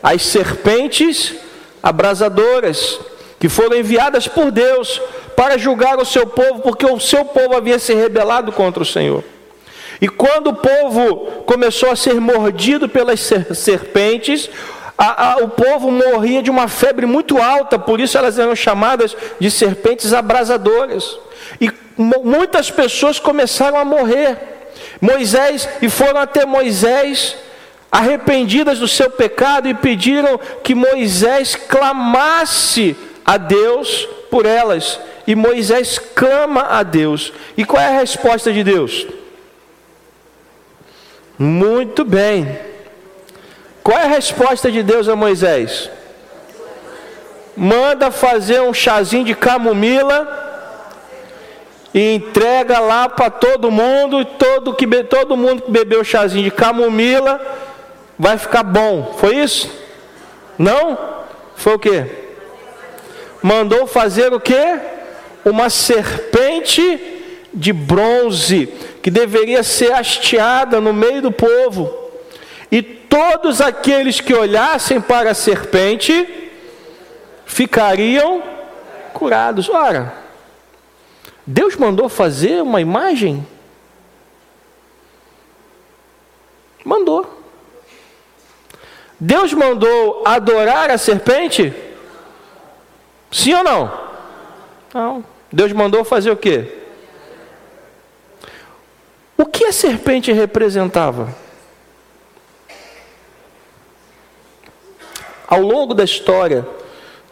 as 0.05 0.21
serpentes 0.21 1.35
abrasadoras, 1.83 3.01
que 3.41 3.49
foram 3.49 3.79
enviadas 3.79 4.29
por 4.29 4.51
Deus 4.51 5.01
para 5.35 5.57
julgar 5.57 5.99
o 5.99 6.05
seu 6.05 6.27
povo, 6.27 6.61
porque 6.61 6.85
o 6.85 7.01
seu 7.01 7.25
povo 7.25 7.57
havia 7.57 7.79
se 7.79 7.95
rebelado 7.95 8.53
contra 8.53 8.83
o 8.83 8.87
Senhor. 8.87 9.25
E 10.03 10.07
quando 10.07 10.49
o 10.49 10.55
povo 10.55 11.43
começou 11.47 11.91
a 11.91 11.97
ser 11.97 12.21
mordido 12.21 12.87
pelas 12.87 13.19
serpentes, 13.55 14.51
a, 14.99 15.33
a, 15.33 15.37
o 15.39 15.49
povo 15.49 15.91
morria 15.91 16.43
de 16.43 16.51
uma 16.51 16.69
febre 16.69 17.07
muito 17.07 17.41
alta, 17.41 17.79
por 17.79 17.99
isso 17.99 18.19
elas 18.19 18.39
eram 18.39 18.55
chamadas 18.55 19.17
de 19.41 19.51
serpentes 19.51 20.13
abrasadoras. 20.13 21.19
E 21.59 21.71
muitas 21.97 22.71
pessoas 22.71 23.19
começaram 23.19 23.79
a 23.79 23.87
morrer. 23.87 24.37
Moisés, 25.01 25.67
e 25.81 25.89
foram 25.89 26.21
até 26.21 26.45
Moisés 26.45 27.37
arrependidas 27.95 28.81
do 28.81 28.89
seu 28.89 29.09
pecado 29.09 29.69
e 29.69 29.73
pediram 29.73 30.37
que 30.65 30.75
Moisés 30.75 31.55
clamasse 31.55 32.97
a 33.25 33.37
Deus 33.37 34.09
por 34.29 34.45
elas. 34.45 34.99
E 35.29 35.37
Moisés 35.37 35.97
clama 35.97 36.63
a 36.63 36.83
Deus. 36.83 37.33
E 37.57 37.65
qual 37.65 37.81
é 37.81 37.87
a 37.87 38.01
resposta 38.01 38.53
de 38.53 38.65
Deus? 38.65 39.07
Muito 41.39 42.05
bem. 42.05 42.59
Qual 43.81 43.97
é 43.97 44.03
a 44.03 44.09
resposta 44.09 44.73
de 44.73 44.83
Deus 44.83 45.09
a 45.09 45.15
Moisés? 45.15 45.89
Manda 47.57 48.11
fazer 48.11 48.61
um 48.61 48.75
chazinho 48.75 49.25
de 49.25 49.37
camomila 49.37 50.43
e 51.95 52.17
entrega 52.17 52.81
lá 52.81 53.09
para 53.09 53.31
todo 53.31 53.71
mundo, 53.71 54.25
todo 54.25 54.75
que 54.75 54.85
todo 55.05 55.37
mundo 55.37 55.63
que 55.63 55.71
bebeu 55.71 56.03
chazinho 56.03 56.43
de 56.43 56.51
camomila 56.51 57.41
vai 58.18 58.38
ficar 58.38 58.62
bom. 58.62 59.14
Foi 59.18 59.37
isso? 59.37 59.71
Não? 60.59 60.99
Foi 61.56 61.75
o 61.75 61.78
que? 61.78 62.06
Mandou 63.42 63.87
fazer 63.87 64.33
o 64.33 64.40
que? 64.40 64.78
Uma 65.44 65.68
serpente 65.68 67.23
de 67.52 67.73
bronze 67.73 68.66
que 69.02 69.11
deveria 69.11 69.62
ser 69.62 69.92
hasteada 69.92 70.80
no 70.80 70.92
meio 70.92 71.21
do 71.21 71.30
povo. 71.30 71.92
E 72.71 72.83
todos 72.83 73.61
aqueles 73.61 74.21
que 74.21 74.35
olhassem 74.35 75.00
para 75.00 75.30
a 75.30 75.35
serpente 75.35 76.50
ficariam 77.44 78.42
curados. 79.12 79.68
Ora, 79.68 80.12
Deus 81.47 81.76
mandou 81.76 82.09
fazer 82.09 82.62
uma 82.62 82.80
imagem? 82.80 83.47
Mandou. 86.85 87.42
Deus 89.18 89.52
mandou 89.52 90.23
adorar 90.26 90.90
a 90.90 90.99
serpente? 90.99 91.73
Sim 93.30 93.54
ou 93.54 93.64
não? 93.64 94.04
Não. 94.92 95.25
Deus 95.52 95.73
mandou 95.73 96.04
fazer 96.04 96.30
o 96.30 96.37
quê? 96.37 96.78
O 99.37 99.47
que 99.47 99.64
a 99.66 99.73
serpente 99.73 100.33
representava? 100.33 101.35
Ao 105.47 105.61
longo 105.61 105.94
da 105.94 106.04
história 106.04 106.66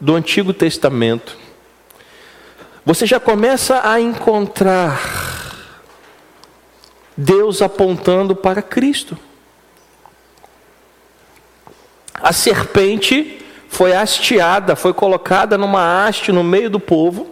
do 0.01 0.15
Antigo 0.15 0.53
Testamento, 0.53 1.37
você 2.85 3.07
já 3.07 3.21
começa 3.21 3.89
a 3.89 4.01
encontrar 4.01 5.01
Deus 7.17 7.63
apontando 7.63 8.35
para 8.35 8.61
Cristo. 8.63 9.17
A 12.23 12.33
serpente 12.33 13.45
foi 13.69 13.93
hasteada, 13.93 14.77
foi 14.77 14.95
colocada 14.95 15.59
numa 15.59 16.07
haste 16.07 16.31
no 16.31 16.45
meio 16.45 16.71
do 16.71 16.79
povo, 16.79 17.27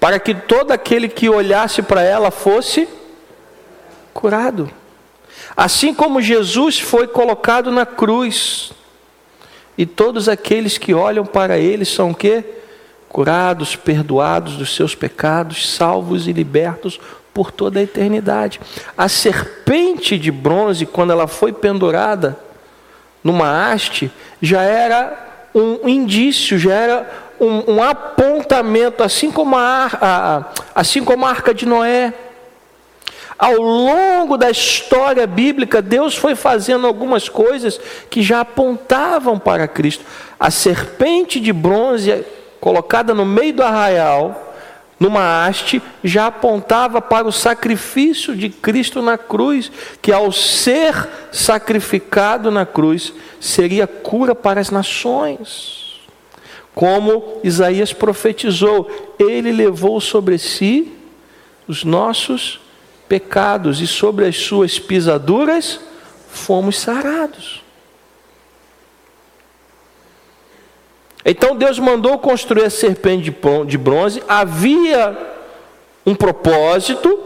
para 0.00 0.18
que 0.18 0.34
todo 0.34 0.72
aquele 0.72 1.08
que 1.08 1.28
olhasse 1.28 1.82
para 1.82 2.02
ela 2.02 2.32
fosse 2.32 2.88
curado. 4.12 4.68
Assim 5.56 5.94
como 5.94 6.20
Jesus 6.20 6.80
foi 6.80 7.06
colocado 7.06 7.70
na 7.70 7.86
cruz, 7.86 8.72
e 9.78 9.86
todos 9.86 10.28
aqueles 10.28 10.78
que 10.78 10.92
olham 10.92 11.24
para 11.24 11.58
ele 11.58 11.84
são 11.84 12.10
o 12.10 12.14
quê? 12.14 12.42
Curados, 13.08 13.76
perdoados 13.76 14.56
dos 14.56 14.74
seus 14.74 14.94
pecados, 14.94 15.70
salvos 15.74 16.26
e 16.26 16.32
libertos 16.32 16.98
por 17.32 17.52
toda 17.52 17.78
a 17.78 17.82
eternidade. 17.82 18.58
A 18.96 19.08
serpente 19.08 20.18
de 20.18 20.30
bronze, 20.30 20.86
quando 20.86 21.12
ela 21.12 21.26
foi 21.26 21.52
pendurada, 21.52 22.45
numa 23.22 23.72
haste, 23.72 24.10
já 24.40 24.62
era 24.62 25.26
um 25.54 25.88
indício, 25.88 26.58
já 26.58 26.74
era 26.74 27.10
um, 27.40 27.74
um 27.74 27.82
apontamento, 27.82 29.02
assim 29.02 29.30
como 29.30 29.56
a, 29.56 29.90
a, 30.00 30.44
assim 30.74 31.02
como 31.02 31.24
a 31.24 31.30
arca 31.30 31.54
de 31.54 31.66
Noé. 31.66 32.12
Ao 33.38 33.54
longo 33.54 34.38
da 34.38 34.50
história 34.50 35.26
bíblica, 35.26 35.82
Deus 35.82 36.16
foi 36.16 36.34
fazendo 36.34 36.86
algumas 36.86 37.28
coisas 37.28 37.78
que 38.08 38.22
já 38.22 38.40
apontavam 38.40 39.38
para 39.38 39.68
Cristo. 39.68 40.04
A 40.40 40.50
serpente 40.50 41.38
de 41.38 41.52
bronze 41.52 42.24
colocada 42.60 43.12
no 43.12 43.26
meio 43.26 43.52
do 43.52 43.62
arraial, 43.62 44.45
numa 44.98 45.46
haste, 45.46 45.82
já 46.02 46.28
apontava 46.28 47.02
para 47.02 47.28
o 47.28 47.32
sacrifício 47.32 48.34
de 48.34 48.48
Cristo 48.48 49.02
na 49.02 49.18
cruz, 49.18 49.70
que 50.00 50.10
ao 50.10 50.32
ser 50.32 51.08
sacrificado 51.30 52.50
na 52.50 52.64
cruz, 52.64 53.12
seria 53.38 53.86
cura 53.86 54.34
para 54.34 54.60
as 54.60 54.70
nações. 54.70 56.00
Como 56.74 57.40
Isaías 57.44 57.92
profetizou, 57.92 59.14
ele 59.18 59.52
levou 59.52 60.00
sobre 60.00 60.38
si 60.38 60.92
os 61.68 61.84
nossos 61.84 62.60
pecados 63.08 63.80
e 63.80 63.86
sobre 63.86 64.26
as 64.26 64.36
suas 64.36 64.78
pisaduras 64.78 65.80
fomos 66.28 66.78
sarados. 66.78 67.65
Então 71.28 71.56
Deus 71.56 71.76
mandou 71.80 72.16
construir 72.20 72.66
a 72.66 72.70
serpente 72.70 73.34
de 73.66 73.76
bronze, 73.76 74.22
havia 74.28 75.18
um 76.06 76.14
propósito, 76.14 77.18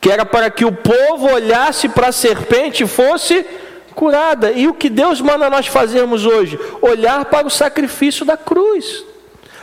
que 0.00 0.10
era 0.10 0.26
para 0.26 0.50
que 0.50 0.64
o 0.64 0.72
povo 0.72 1.32
olhasse 1.32 1.88
para 1.88 2.08
a 2.08 2.12
serpente 2.12 2.82
e 2.82 2.86
fosse 2.86 3.46
curada. 3.94 4.50
E 4.50 4.66
o 4.66 4.74
que 4.74 4.90
Deus 4.90 5.20
manda 5.20 5.48
nós 5.48 5.68
fazermos 5.68 6.26
hoje? 6.26 6.58
Olhar 6.82 7.24
para 7.26 7.46
o 7.46 7.50
sacrifício 7.50 8.26
da 8.26 8.36
cruz. 8.36 9.04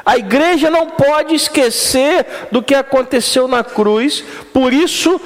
A 0.05 0.17
igreja 0.17 0.69
não 0.69 0.87
pode 0.87 1.35
esquecer 1.35 2.25
do 2.49 2.63
que 2.63 2.73
aconteceu 2.73 3.45
na 3.45 3.63
cruz, 3.63 4.23
por 4.53 4.71
isso 4.71 5.19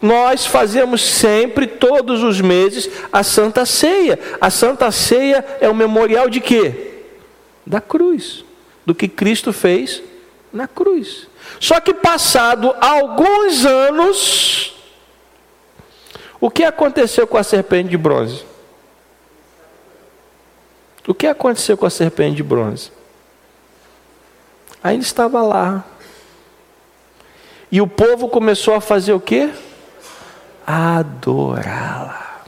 nós 0.00 0.44
fazemos 0.44 1.02
sempre, 1.02 1.66
todos 1.66 2.22
os 2.22 2.38
meses, 2.40 2.90
a 3.10 3.22
Santa 3.22 3.64
Ceia. 3.64 4.18
A 4.40 4.50
Santa 4.50 4.90
Ceia 4.90 5.42
é 5.58 5.70
o 5.70 5.74
memorial 5.74 6.28
de 6.28 6.40
quê? 6.40 6.91
Da 7.66 7.80
cruz, 7.80 8.44
do 8.84 8.94
que 8.94 9.08
Cristo 9.08 9.52
fez 9.52 10.02
na 10.52 10.68
cruz. 10.68 11.28
Só 11.58 11.80
que 11.80 11.94
passado 11.94 12.74
alguns 12.80 13.64
anos, 13.64 14.76
o 16.40 16.50
que 16.50 16.64
aconteceu 16.64 17.26
com 17.26 17.38
a 17.38 17.42
serpente 17.42 17.90
de 17.90 17.96
bronze? 17.96 18.44
O 21.06 21.14
que 21.14 21.26
aconteceu 21.26 21.76
com 21.76 21.86
a 21.86 21.90
serpente 21.90 22.36
de 22.36 22.42
bronze? 22.42 22.92
Ainda 24.82 25.04
estava 25.04 25.42
lá. 25.42 25.84
E 27.70 27.80
o 27.80 27.86
povo 27.86 28.28
começou 28.28 28.74
a 28.74 28.80
fazer 28.80 29.12
o 29.12 29.20
quê? 29.20 29.50
Adorá-la. 30.66 32.42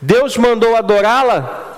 Deus 0.00 0.36
mandou 0.36 0.76
adorá-la? 0.76 1.76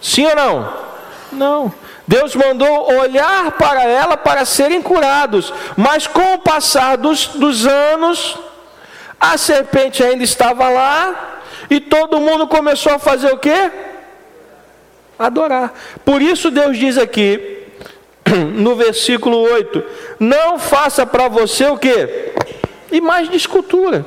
Sim 0.00 0.26
ou 0.26 0.36
não? 0.36 0.86
Não. 1.32 1.74
Deus 2.06 2.34
mandou 2.36 2.94
olhar 2.98 3.52
para 3.52 3.82
ela 3.84 4.16
para 4.16 4.44
serem 4.44 4.80
curados, 4.80 5.52
mas 5.76 6.06
com 6.06 6.34
o 6.34 6.38
passar 6.38 6.96
dos, 6.96 7.26
dos 7.28 7.66
anos, 7.66 8.38
a 9.20 9.36
serpente 9.36 10.02
ainda 10.02 10.22
estava 10.22 10.68
lá, 10.68 11.40
e 11.68 11.80
todo 11.80 12.20
mundo 12.20 12.46
começou 12.46 12.92
a 12.92 12.98
fazer 12.98 13.32
o 13.32 13.38
quê? 13.38 13.70
Adorar. 15.18 15.72
Por 16.04 16.22
isso 16.22 16.50
Deus 16.50 16.78
diz 16.78 16.96
aqui, 16.96 17.64
no 18.54 18.76
versículo 18.76 19.38
8: 19.42 19.82
Não 20.20 20.58
faça 20.58 21.04
para 21.04 21.26
você 21.26 21.66
o 21.66 21.76
quê? 21.76 22.32
Imagem 22.92 23.30
de 23.30 23.36
escultura 23.36 24.06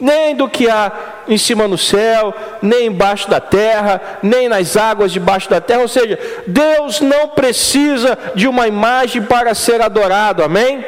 nem 0.00 0.34
do 0.34 0.48
que 0.48 0.68
há 0.68 0.92
em 1.28 1.38
cima 1.38 1.66
no 1.66 1.78
céu, 1.78 2.34
nem 2.62 2.86
embaixo 2.86 3.28
da 3.28 3.40
terra, 3.40 4.00
nem 4.22 4.48
nas 4.48 4.76
águas 4.76 5.12
debaixo 5.12 5.48
da 5.48 5.60
terra. 5.60 5.80
Ou 5.80 5.88
seja, 5.88 6.18
Deus 6.46 7.00
não 7.00 7.28
precisa 7.28 8.18
de 8.34 8.46
uma 8.46 8.68
imagem 8.68 9.22
para 9.22 9.54
ser 9.54 9.80
adorado, 9.80 10.42
amém? 10.42 10.84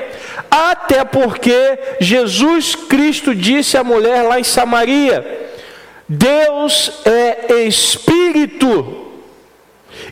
Até 0.51 1.05
porque 1.05 1.79
Jesus 2.01 2.75
Cristo 2.75 3.35
disse 3.35 3.77
à 3.77 3.85
mulher 3.85 4.23
lá 4.23 4.39
em 4.39 4.45
Samaria: 4.45 5.49
Deus 6.09 7.03
é 7.05 7.63
espírito, 7.65 9.07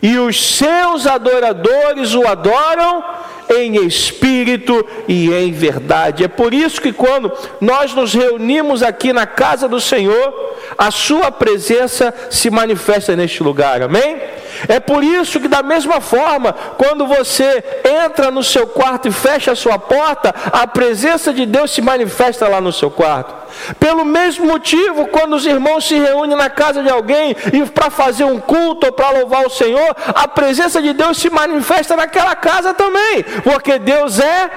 e 0.03 0.19
os 0.19 0.57
seus 0.57 1.07
adoradores 1.07 2.15
o 2.15 2.27
adoram 2.27 3.05
em 3.51 3.87
espírito 3.87 4.85
e 5.07 5.33
em 5.33 5.53
verdade. 5.53 6.25
É 6.25 6.29
por 6.29 6.53
isso 6.53 6.81
que 6.81 6.93
quando 6.93 7.33
nós 7.61 7.95
nos 7.95 8.15
reunimos 8.15 8.83
aqui 8.83 9.13
na 9.13 9.27
casa 9.27 9.69
do 9.69 9.81
Senhor, 9.81 10.57
a 10.77 10.91
sua 10.91 11.31
presença 11.31 12.13
se 12.31 12.51
manifesta 12.51 13.15
neste 13.15 13.43
lugar. 13.43 13.83
Amém? 13.83 14.21
É 14.69 14.81
por 14.81 15.03
isso 15.03 15.41
que, 15.41 15.49
da 15.49 15.63
mesma 15.63 16.01
forma, 16.01 16.53
quando 16.77 17.07
você 17.07 17.65
entra 18.05 18.31
no 18.31 18.43
seu 18.43 18.67
quarto 18.67 19.09
e 19.09 19.13
fecha 19.13 19.53
a 19.53 19.57
sua 19.57 19.79
porta, 19.79 20.35
a 20.53 20.67
presença 20.67 21.33
de 21.33 21.47
Deus 21.47 21.71
se 21.71 21.81
manifesta 21.81 22.49
lá 22.49 22.61
no 22.61 22.73
seu 22.73 22.91
quarto. 22.91 23.35
Pelo 23.79 24.05
mesmo 24.05 24.47
motivo, 24.47 25.07
quando 25.07 25.35
os 25.35 25.47
irmãos 25.47 25.87
se 25.87 25.99
reúnem 25.99 26.37
na 26.37 26.51
casa 26.51 26.83
de 26.83 26.91
alguém 26.91 27.37
e 27.53 27.65
para 27.67 27.91
fazer 27.91 28.25
um 28.25 28.39
culto 28.39 28.87
ou 28.87 28.93
para 28.93 29.19
louvar 29.19 29.47
o 29.47 29.51
Senhor, 29.51 29.97
a 30.09 30.29
presença 30.29 30.81
de 30.83 30.93
Deus 30.93 31.19
se 31.19 31.31
manifesta 31.31 31.97
naquela 31.97 32.35
casa 32.35 32.75
também, 32.75 33.23
porque 33.43 33.79
Deus 33.79 34.19
é 34.19 34.51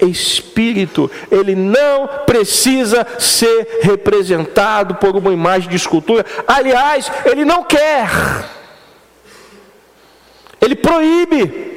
espírito, 0.00 1.10
ele 1.30 1.54
não 1.54 2.06
precisa 2.26 3.06
ser 3.18 3.80
representado 3.82 4.96
por 4.96 5.16
uma 5.16 5.32
imagem 5.32 5.68
de 5.68 5.76
escultura. 5.76 6.24
Aliás, 6.46 7.10
ele 7.24 7.44
não 7.44 7.62
quer. 7.62 8.08
Ele 10.64 10.74
proíbe 10.74 11.74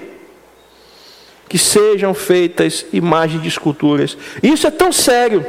que 1.49 1.57
sejam 1.57 2.13
feitas 2.13 2.85
imagens 2.93 3.41
de 3.41 3.47
esculturas. 3.47 4.17
Isso 4.41 4.65
é 4.65 4.71
tão 4.71 4.91
sério 4.91 5.45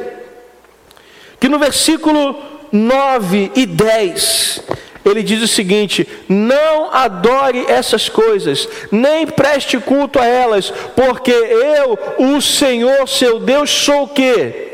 que 1.39 1.47
no 1.47 1.57
versículo 1.57 2.35
9 2.71 3.51
e 3.55 3.65
10 3.65 4.63
ele 5.05 5.23
diz 5.23 5.41
o 5.41 5.47
seguinte: 5.47 6.07
Não 6.27 6.93
adore 6.93 7.65
essas 7.67 8.09
coisas, 8.09 8.67
nem 8.91 9.25
preste 9.25 9.77
culto 9.79 10.19
a 10.19 10.25
elas, 10.25 10.71
porque 10.95 11.31
eu, 11.31 11.97
o 12.35 12.41
Senhor 12.41 13.07
seu 13.07 13.39
Deus, 13.39 13.69
sou 13.69 14.03
o 14.03 14.09
que? 14.09 14.67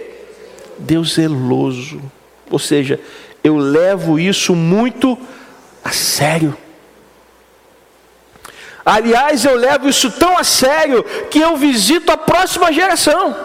Deus 0.80 1.14
zeloso. 1.14 2.02
Ou 2.50 2.60
seja, 2.60 3.00
eu 3.44 3.58
levo 3.58 4.20
isso 4.20 4.56
muito 4.56 5.18
a 5.84 5.92
sério. 5.92 6.58
Aliás, 8.86 9.44
eu 9.44 9.56
levo 9.56 9.90
isso 9.90 10.12
tão 10.12 10.38
a 10.38 10.44
sério 10.44 11.04
que 11.32 11.40
eu 11.40 11.58
visito 11.58 12.12
a 12.12 12.18
próxima 12.18 12.72
geração. 12.72 13.36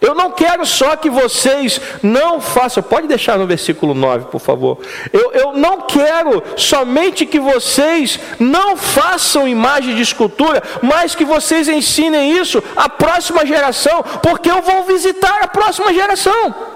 Eu 0.00 0.14
não 0.14 0.30
quero 0.30 0.66
só 0.66 0.94
que 0.96 1.08
vocês 1.08 1.80
não 2.02 2.40
façam, 2.40 2.82
pode 2.82 3.06
deixar 3.06 3.38
no 3.38 3.46
versículo 3.46 3.94
9, 3.94 4.26
por 4.26 4.40
favor. 4.40 4.78
Eu, 5.12 5.32
eu 5.32 5.52
não 5.52 5.82
quero 5.82 6.42
somente 6.56 7.24
que 7.24 7.40
vocês 7.40 8.18
não 8.38 8.76
façam 8.76 9.48
imagem 9.48 9.94
de 9.94 10.02
escultura, 10.02 10.62
mas 10.82 11.14
que 11.14 11.24
vocês 11.24 11.68
ensinem 11.68 12.38
isso 12.38 12.62
à 12.76 12.88
próxima 12.88 13.46
geração, 13.46 14.04
porque 14.22 14.50
eu 14.50 14.60
vou 14.60 14.84
visitar 14.84 15.38
a 15.42 15.48
próxima 15.48 15.92
geração. 15.94 16.75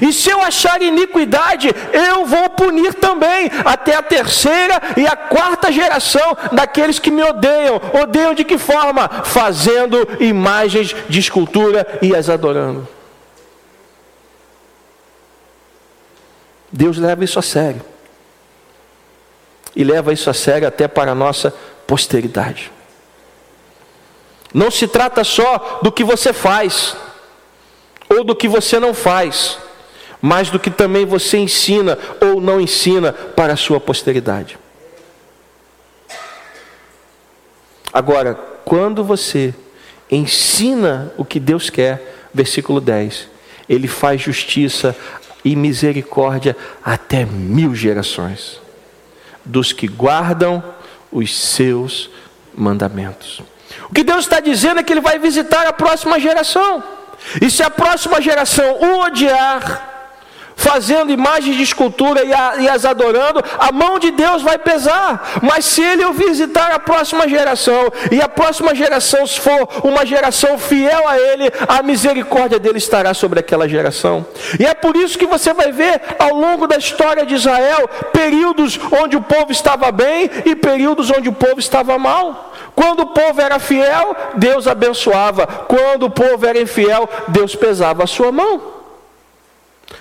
E 0.00 0.12
se 0.12 0.30
eu 0.30 0.40
achar 0.42 0.80
iniquidade, 0.82 1.68
eu 1.92 2.24
vou 2.26 2.48
punir 2.50 2.94
também 2.94 3.50
até 3.64 3.94
a 3.94 4.02
terceira 4.02 4.80
e 4.96 5.06
a 5.06 5.16
quarta 5.16 5.72
geração 5.72 6.36
daqueles 6.52 6.98
que 6.98 7.10
me 7.10 7.22
odeiam. 7.22 7.80
Odeiam 8.02 8.34
de 8.34 8.44
que 8.44 8.58
forma? 8.58 9.08
Fazendo 9.24 9.96
imagens 10.20 10.94
de 11.08 11.18
escultura 11.18 11.86
e 12.02 12.14
as 12.14 12.28
adorando. 12.28 12.86
Deus 16.70 16.98
leva 16.98 17.24
isso 17.24 17.38
a 17.38 17.42
sério. 17.42 17.82
E 19.74 19.82
leva 19.82 20.12
isso 20.12 20.30
a 20.30 20.34
sério 20.34 20.68
até 20.68 20.86
para 20.86 21.12
a 21.12 21.14
nossa 21.14 21.52
posteridade. 21.86 22.70
Não 24.52 24.70
se 24.70 24.86
trata 24.86 25.24
só 25.24 25.80
do 25.82 25.92
que 25.92 26.04
você 26.04 26.32
faz 26.32 26.96
ou 28.08 28.24
do 28.24 28.34
que 28.34 28.48
você 28.48 28.80
não 28.80 28.92
faz 28.92 29.58
mais 30.20 30.50
do 30.50 30.58
que 30.58 30.70
também 30.70 31.04
você 31.04 31.38
ensina 31.38 31.98
ou 32.20 32.40
não 32.40 32.60
ensina 32.60 33.12
para 33.12 33.52
a 33.52 33.56
sua 33.56 33.80
posteridade. 33.80 34.58
Agora, 37.92 38.34
quando 38.64 39.02
você 39.02 39.54
ensina 40.10 41.12
o 41.16 41.24
que 41.24 41.40
Deus 41.40 41.70
quer, 41.70 42.28
versículo 42.32 42.80
10, 42.80 43.28
ele 43.68 43.88
faz 43.88 44.20
justiça 44.20 44.94
e 45.44 45.56
misericórdia 45.56 46.56
até 46.84 47.24
mil 47.24 47.74
gerações 47.74 48.60
dos 49.44 49.72
que 49.72 49.88
guardam 49.88 50.62
os 51.10 51.36
seus 51.36 52.10
mandamentos. 52.54 53.40
O 53.88 53.94
que 53.94 54.04
Deus 54.04 54.20
está 54.20 54.40
dizendo 54.40 54.80
é 54.80 54.82
que 54.82 54.92
Ele 54.92 55.00
vai 55.00 55.18
visitar 55.18 55.66
a 55.66 55.72
próxima 55.72 56.20
geração. 56.20 56.82
E 57.40 57.50
se 57.50 57.62
a 57.62 57.70
próxima 57.70 58.20
geração 58.20 58.78
o 58.80 59.00
odiar, 59.00 59.89
fazendo 60.60 61.10
imagens 61.10 61.56
de 61.56 61.62
escultura 61.62 62.22
e, 62.22 62.32
a, 62.34 62.56
e, 62.58 62.68
as 62.68 62.84
adorando, 62.84 63.42
a 63.58 63.72
mão 63.72 63.98
de 63.98 64.10
Deus 64.10 64.42
vai 64.42 64.58
pesar. 64.58 65.40
Mas 65.42 65.64
se 65.64 65.82
ele 65.82 66.04
o 66.04 66.12
visitar 66.12 66.70
a 66.70 66.78
próxima 66.78 67.26
geração, 67.26 67.90
e 68.12 68.20
a 68.20 68.28
próxima 68.28 68.74
geração 68.74 69.26
for 69.26 69.68
uma 69.82 70.04
geração 70.04 70.58
fiel 70.58 71.08
a 71.08 71.18
ele, 71.18 71.50
a 71.66 71.82
misericórdia 71.82 72.58
dele 72.58 72.76
estará 72.76 73.14
sobre 73.14 73.40
aquela 73.40 73.66
geração. 73.66 74.26
E 74.58 74.66
é 74.66 74.74
por 74.74 74.96
isso 74.96 75.18
que 75.18 75.26
você 75.26 75.54
vai 75.54 75.72
ver 75.72 76.02
ao 76.18 76.34
longo 76.34 76.66
da 76.66 76.76
história 76.76 77.24
de 77.24 77.34
Israel 77.34 77.88
períodos 78.12 78.78
onde 79.02 79.16
o 79.16 79.22
povo 79.22 79.50
estava 79.50 79.90
bem 79.90 80.30
e 80.44 80.54
períodos 80.54 81.10
onde 81.10 81.30
o 81.30 81.32
povo 81.32 81.58
estava 81.58 81.98
mal. 81.98 82.52
Quando 82.74 83.00
o 83.00 83.06
povo 83.06 83.40
era 83.40 83.58
fiel, 83.58 84.14
Deus 84.34 84.68
abençoava. 84.68 85.46
Quando 85.46 86.04
o 86.04 86.10
povo 86.10 86.44
era 86.44 86.60
infiel, 86.60 87.08
Deus 87.28 87.56
pesava 87.56 88.04
a 88.04 88.06
sua 88.06 88.30
mão 88.30 88.79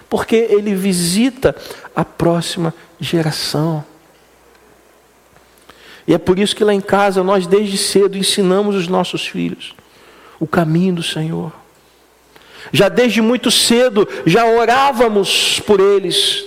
porque 0.10 0.36
ele 0.36 0.74
visita 0.74 1.56
a 1.96 2.04
próxima 2.04 2.74
geração. 3.00 3.86
E 6.08 6.14
é 6.14 6.18
por 6.18 6.40
isso 6.40 6.56
que 6.56 6.64
lá 6.64 6.74
em 6.74 6.82
casa 6.82 7.24
nós 7.24 7.46
desde 7.46 7.78
cedo 7.78 8.18
ensinamos 8.18 8.76
os 8.76 8.88
nossos 8.88 9.28
filhos 9.28 9.76
o 10.40 10.48
caminho 10.48 10.96
do 10.96 11.04
Senhor. 11.04 11.52
Já 12.72 12.88
desde 12.88 13.22
muito 13.22 13.52
cedo 13.52 14.08
já 14.26 14.46
orávamos 14.46 15.60
por 15.60 15.80
eles, 15.80 16.46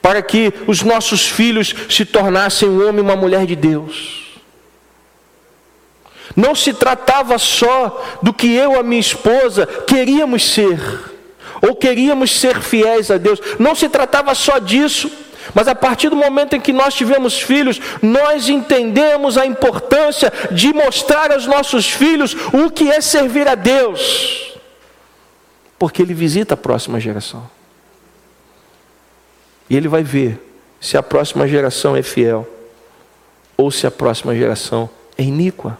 para 0.00 0.22
que 0.22 0.52
os 0.66 0.82
nossos 0.82 1.26
filhos 1.26 1.74
se 1.88 2.04
tornassem 2.04 2.68
um 2.68 2.86
homem 2.86 2.98
e 2.98 3.02
uma 3.02 3.16
mulher 3.16 3.46
de 3.46 3.56
Deus. 3.56 4.22
Não 6.36 6.54
se 6.54 6.72
tratava 6.72 7.38
só 7.38 8.18
do 8.22 8.32
que 8.32 8.52
eu 8.52 8.72
e 8.72 8.76
a 8.76 8.82
minha 8.82 9.00
esposa 9.00 9.66
queríamos 9.66 10.44
ser, 10.44 10.80
ou 11.66 11.74
queríamos 11.74 12.38
ser 12.38 12.60
fiéis 12.60 13.10
a 13.10 13.16
Deus. 13.16 13.40
Não 13.58 13.74
se 13.74 13.88
tratava 13.88 14.34
só 14.34 14.58
disso, 14.58 15.10
mas 15.54 15.68
a 15.68 15.74
partir 15.74 16.08
do 16.08 16.16
momento 16.16 16.54
em 16.54 16.60
que 16.60 16.72
nós 16.72 16.94
tivemos 16.94 17.40
filhos, 17.40 17.80
nós 18.02 18.48
entendemos 18.48 19.36
a 19.36 19.44
importância 19.44 20.32
de 20.50 20.72
mostrar 20.72 21.32
aos 21.32 21.46
nossos 21.46 21.90
filhos 21.90 22.34
o 22.52 22.70
que 22.70 22.90
é 22.90 23.00
servir 23.00 23.48
a 23.48 23.54
Deus, 23.54 24.54
porque 25.78 26.02
Ele 26.02 26.14
visita 26.14 26.54
a 26.54 26.56
próxima 26.56 27.00
geração. 27.00 27.48
E 29.68 29.76
Ele 29.76 29.88
vai 29.88 30.02
ver 30.02 30.40
se 30.80 30.96
a 30.96 31.02
próxima 31.02 31.48
geração 31.48 31.96
é 31.96 32.02
fiel 32.02 32.46
ou 33.56 33.70
se 33.70 33.86
a 33.86 33.90
próxima 33.90 34.34
geração 34.34 34.88
é 35.16 35.22
iníqua. 35.22 35.78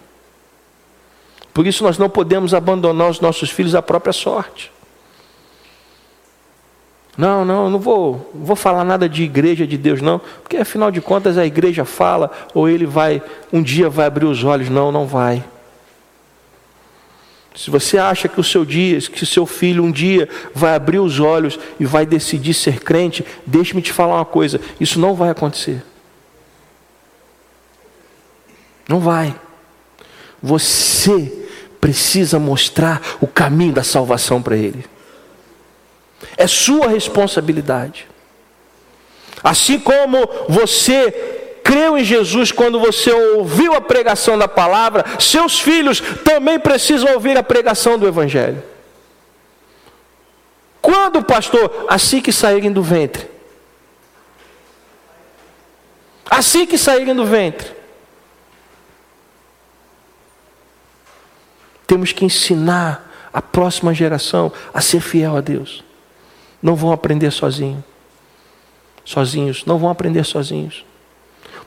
Por 1.52 1.66
isso 1.66 1.84
nós 1.84 1.98
não 1.98 2.08
podemos 2.08 2.54
abandonar 2.54 3.10
os 3.10 3.20
nossos 3.20 3.50
filhos 3.50 3.74
à 3.74 3.82
própria 3.82 4.12
sorte. 4.12 4.73
Não, 7.16 7.44
não, 7.44 7.70
não 7.70 7.78
vou, 7.78 8.30
não 8.34 8.44
vou 8.44 8.56
falar 8.56 8.84
nada 8.84 9.08
de 9.08 9.22
igreja 9.22 9.66
de 9.66 9.78
Deus, 9.78 10.00
não, 10.00 10.20
porque 10.42 10.56
afinal 10.56 10.90
de 10.90 11.00
contas 11.00 11.38
a 11.38 11.46
igreja 11.46 11.84
fala, 11.84 12.30
ou 12.52 12.68
ele 12.68 12.86
vai, 12.86 13.22
um 13.52 13.62
dia 13.62 13.88
vai 13.88 14.06
abrir 14.06 14.26
os 14.26 14.42
olhos. 14.42 14.68
Não, 14.68 14.90
não 14.90 15.06
vai. 15.06 15.44
Se 17.54 17.70
você 17.70 17.98
acha 17.98 18.26
que 18.26 18.40
o 18.40 18.44
seu 18.44 18.64
dia, 18.64 19.00
que 19.00 19.22
o 19.22 19.26
seu 19.26 19.46
filho 19.46 19.84
um 19.84 19.92
dia 19.92 20.28
vai 20.52 20.74
abrir 20.74 20.98
os 20.98 21.20
olhos 21.20 21.58
e 21.78 21.84
vai 21.84 22.04
decidir 22.04 22.52
ser 22.52 22.80
crente, 22.80 23.24
deixe-me 23.46 23.80
te 23.80 23.92
falar 23.92 24.16
uma 24.16 24.24
coisa: 24.24 24.60
isso 24.80 24.98
não 24.98 25.14
vai 25.14 25.30
acontecer. 25.30 25.84
Não 28.88 28.98
vai. 28.98 29.34
Você 30.42 31.46
precisa 31.80 32.38
mostrar 32.40 33.00
o 33.20 33.26
caminho 33.26 33.72
da 33.72 33.84
salvação 33.84 34.42
para 34.42 34.56
ele. 34.56 34.84
É 36.36 36.46
sua 36.46 36.88
responsabilidade. 36.88 38.06
Assim 39.44 39.78
como 39.78 40.18
você 40.48 41.60
creu 41.62 41.98
em 41.98 42.04
Jesus 42.04 42.50
quando 42.50 42.80
você 42.80 43.12
ouviu 43.12 43.74
a 43.74 43.80
pregação 43.80 44.38
da 44.38 44.48
palavra, 44.48 45.04
seus 45.20 45.60
filhos 45.60 46.00
também 46.24 46.58
precisam 46.58 47.12
ouvir 47.12 47.36
a 47.36 47.42
pregação 47.42 47.98
do 47.98 48.08
Evangelho. 48.08 48.62
Quando, 50.80 51.22
pastor? 51.22 51.86
Assim 51.88 52.22
que 52.22 52.32
saírem 52.32 52.72
do 52.72 52.82
ventre. 52.82 53.28
Assim 56.30 56.66
que 56.66 56.78
saírem 56.78 57.14
do 57.14 57.26
ventre. 57.26 57.70
Temos 61.86 62.12
que 62.12 62.24
ensinar 62.24 63.10
a 63.32 63.42
próxima 63.42 63.92
geração 63.92 64.50
a 64.72 64.80
ser 64.80 65.00
fiel 65.00 65.36
a 65.36 65.40
Deus 65.42 65.84
não 66.64 66.74
vão 66.74 66.90
aprender 66.92 67.30
sozinhos. 67.30 67.84
Sozinhos, 69.04 69.66
não 69.66 69.76
vão 69.76 69.90
aprender 69.90 70.24
sozinhos. 70.24 70.82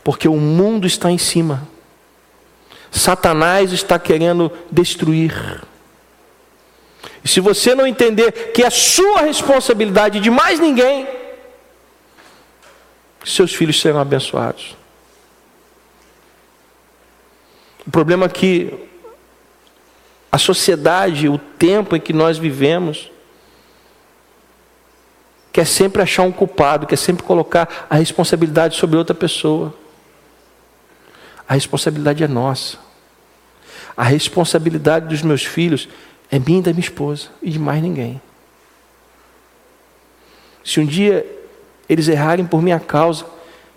Porque 0.04 0.28
o 0.28 0.38
mundo 0.38 0.88
está 0.88 1.12
em 1.12 1.20
cima. 1.20 1.70
Satanás 2.90 3.72
está 3.72 4.00
querendo 4.00 4.52
destruir. 4.72 5.62
E 7.24 7.28
se 7.28 7.40
você 7.40 7.76
não 7.76 7.86
entender 7.86 8.32
que 8.54 8.64
é 8.64 8.72
sua 8.72 9.22
responsabilidade 9.22 10.20
de 10.20 10.32
mais 10.32 10.60
ninguém, 10.60 11.08
seus 13.24 13.54
filhos 13.54 13.80
serão 13.80 14.00
abençoados. 14.00 14.76
O 17.86 17.92
problema 17.92 18.26
é 18.26 18.30
que 18.30 18.74
a 20.32 20.40
sociedade, 20.40 21.30
o 21.30 21.38
tempo 21.38 21.96
em 21.96 22.00
que 22.00 22.14
nós 22.14 22.40
vivemos, 22.40 23.12
quer 25.58 25.66
sempre 25.66 26.04
achar 26.04 26.22
um 26.22 26.32
culpado, 26.32 26.86
quer 26.86 26.98
sempre 26.98 27.24
colocar 27.24 27.88
a 27.90 27.96
responsabilidade 27.96 28.78
sobre 28.78 28.96
outra 28.96 29.16
pessoa. 29.16 29.74
A 31.50 31.56
responsabilidade 31.56 32.24
é 32.24 32.28
nossa. 32.28 32.78
A 33.98 34.04
responsabilidade 34.04 35.08
dos 35.08 35.24
meus 35.24 35.44
filhos 35.44 35.90
é 36.30 36.38
minha 36.38 36.60
e 36.60 36.62
da 36.62 36.70
minha 36.70 36.84
esposa 36.84 37.30
e 37.42 37.50
de 37.50 37.58
mais 37.58 37.82
ninguém. 37.82 38.22
Se 40.64 40.80
um 40.80 40.86
dia 40.86 41.26
eles 41.90 42.08
errarem 42.08 42.46
por 42.46 42.62
minha 42.62 42.80
causa, 42.80 43.26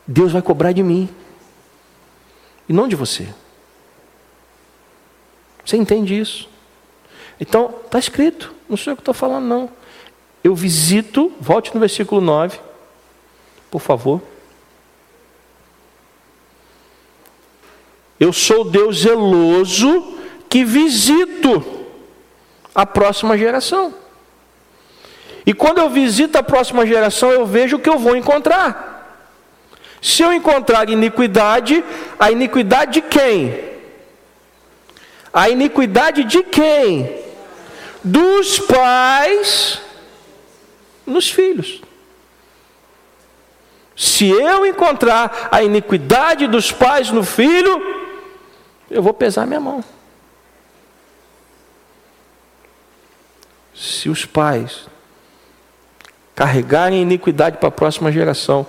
Deus 0.06 0.32
vai 0.32 0.42
cobrar 0.42 0.72
de 0.72 0.82
mim 0.82 1.08
e 2.68 2.74
não 2.74 2.86
de 2.86 2.94
você. 2.94 3.26
Você 5.64 5.78
entende 5.78 6.20
isso? 6.20 6.46
Então, 7.40 7.74
está 7.86 7.98
escrito, 7.98 8.54
não 8.68 8.76
sou 8.76 8.90
eu 8.90 8.96
que 8.96 9.00
estou 9.00 9.14
falando, 9.14 9.46
não 9.46 9.80
eu 10.42 10.54
visito, 10.54 11.32
volte 11.38 11.72
no 11.74 11.80
versículo 11.80 12.20
9, 12.20 12.58
por 13.70 13.80
favor. 13.80 14.22
Eu 18.18 18.32
sou 18.32 18.64
Deus 18.64 19.00
zeloso 19.00 20.18
que 20.48 20.64
visito 20.64 21.62
a 22.74 22.84
próxima 22.86 23.36
geração. 23.36 23.94
E 25.44 25.54
quando 25.54 25.78
eu 25.78 25.90
visito 25.90 26.36
a 26.38 26.42
próxima 26.42 26.86
geração, 26.86 27.30
eu 27.30 27.46
vejo 27.46 27.76
o 27.76 27.80
que 27.80 27.88
eu 27.88 27.98
vou 27.98 28.16
encontrar. 28.16 28.88
Se 30.00 30.22
eu 30.22 30.32
encontrar 30.32 30.88
iniquidade, 30.88 31.84
a 32.18 32.30
iniquidade 32.30 32.92
de 32.92 33.02
quem? 33.02 33.70
A 35.32 35.50
iniquidade 35.50 36.24
de 36.24 36.42
quem? 36.42 37.18
Dos 38.02 38.58
pais 38.58 39.80
nos 41.10 41.30
filhos. 41.30 41.82
Se 43.96 44.28
eu 44.28 44.64
encontrar 44.64 45.48
a 45.50 45.62
iniquidade 45.62 46.46
dos 46.46 46.72
pais 46.72 47.10
no 47.10 47.22
filho, 47.22 47.80
eu 48.90 49.02
vou 49.02 49.12
pesar 49.12 49.46
minha 49.46 49.60
mão. 49.60 49.84
Se 53.74 54.08
os 54.08 54.24
pais 54.24 54.86
carregarem 56.34 57.02
iniquidade 57.02 57.58
para 57.58 57.68
a 57.68 57.72
próxima 57.72 58.10
geração, 58.10 58.66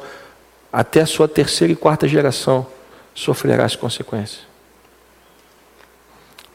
até 0.71 1.01
a 1.01 1.05
sua 1.05 1.27
terceira 1.27 1.71
e 1.71 1.75
quarta 1.75 2.07
geração 2.07 2.67
sofrerá 3.13 3.63
as 3.63 3.75
consequências. 3.75 4.41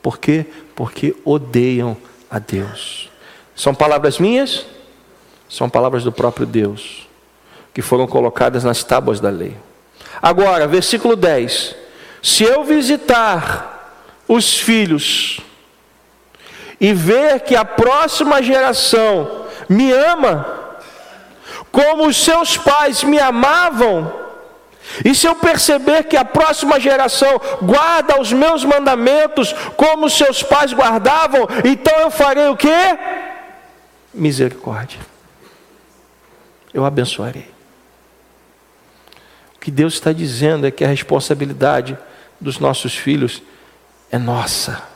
Por 0.02 0.18
quê? 0.18 0.46
Porque 0.74 1.16
odeiam 1.24 1.96
a 2.30 2.38
Deus. 2.38 3.10
São 3.54 3.74
palavras 3.74 4.18
minhas? 4.18 4.66
São 5.48 5.68
palavras 5.68 6.02
do 6.02 6.12
próprio 6.12 6.46
Deus, 6.46 7.06
que 7.72 7.82
foram 7.82 8.06
colocadas 8.06 8.64
nas 8.64 8.82
tábuas 8.82 9.20
da 9.20 9.30
lei. 9.30 9.56
Agora, 10.20 10.66
versículo 10.66 11.14
10. 11.14 11.76
Se 12.22 12.42
eu 12.44 12.64
visitar 12.64 13.76
os 14.26 14.58
filhos 14.58 15.40
e 16.80 16.92
ver 16.92 17.40
que 17.40 17.54
a 17.54 17.64
próxima 17.64 18.42
geração 18.42 19.46
me 19.68 19.92
ama, 19.92 20.46
como 21.70 22.06
os 22.06 22.16
seus 22.16 22.56
pais 22.56 23.04
me 23.04 23.18
amavam, 23.18 24.12
e 25.04 25.14
se 25.14 25.26
eu 25.26 25.34
perceber 25.34 26.04
que 26.04 26.16
a 26.16 26.24
próxima 26.24 26.80
geração 26.80 27.40
guarda 27.62 28.20
os 28.20 28.32
meus 28.32 28.64
mandamentos 28.64 29.52
como 29.76 30.08
seus 30.08 30.42
pais 30.42 30.72
guardavam, 30.72 31.46
então 31.64 31.98
eu 32.00 32.10
farei 32.10 32.48
o 32.48 32.56
que? 32.56 32.68
Misericórdia. 34.14 35.15
Eu 36.76 36.84
abençoarei. 36.84 37.50
O 39.54 39.58
que 39.60 39.70
Deus 39.70 39.94
está 39.94 40.12
dizendo 40.12 40.66
é 40.66 40.70
que 40.70 40.84
a 40.84 40.88
responsabilidade 40.88 41.96
dos 42.38 42.58
nossos 42.58 42.94
filhos 42.94 43.42
é 44.10 44.18
nossa. 44.18 44.86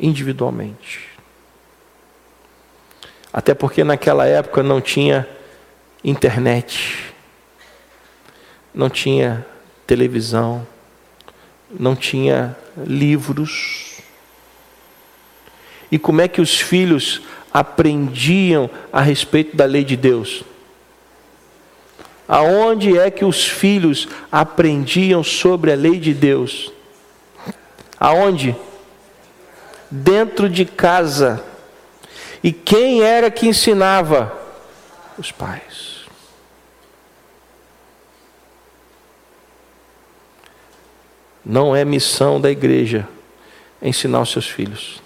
Individualmente. 0.00 1.06
Até 3.30 3.52
porque 3.52 3.84
naquela 3.84 4.24
época 4.26 4.62
não 4.62 4.80
tinha 4.80 5.28
internet, 6.02 7.12
não 8.72 8.88
tinha 8.88 9.46
televisão, 9.86 10.66
não 11.68 11.94
tinha 11.94 12.56
livros. 12.86 13.98
E 15.90 15.98
como 15.98 16.22
é 16.22 16.26
que 16.26 16.40
os 16.40 16.58
filhos 16.58 17.20
aprendiam 17.52 18.70
a 18.92 19.00
respeito 19.00 19.56
da 19.56 19.64
lei 19.64 19.84
de 19.84 19.96
Deus? 19.96 20.44
Aonde 22.26 22.96
é 22.96 23.10
que 23.10 23.24
os 23.24 23.46
filhos 23.46 24.08
aprendiam 24.30 25.22
sobre 25.22 25.72
a 25.72 25.74
lei 25.74 25.98
de 25.98 26.14
Deus? 26.14 26.72
Aonde? 27.98 28.56
Dentro 29.90 30.48
de 30.48 30.64
casa. 30.64 31.44
E 32.42 32.52
quem 32.52 33.02
era 33.02 33.30
que 33.30 33.46
ensinava? 33.46 34.32
Os 35.18 35.30
pais. 35.30 36.06
Não 41.44 41.74
é 41.74 41.84
missão 41.84 42.40
da 42.40 42.50
igreja 42.50 43.06
ensinar 43.82 44.20
os 44.20 44.30
seus 44.30 44.46
filhos. 44.46 45.02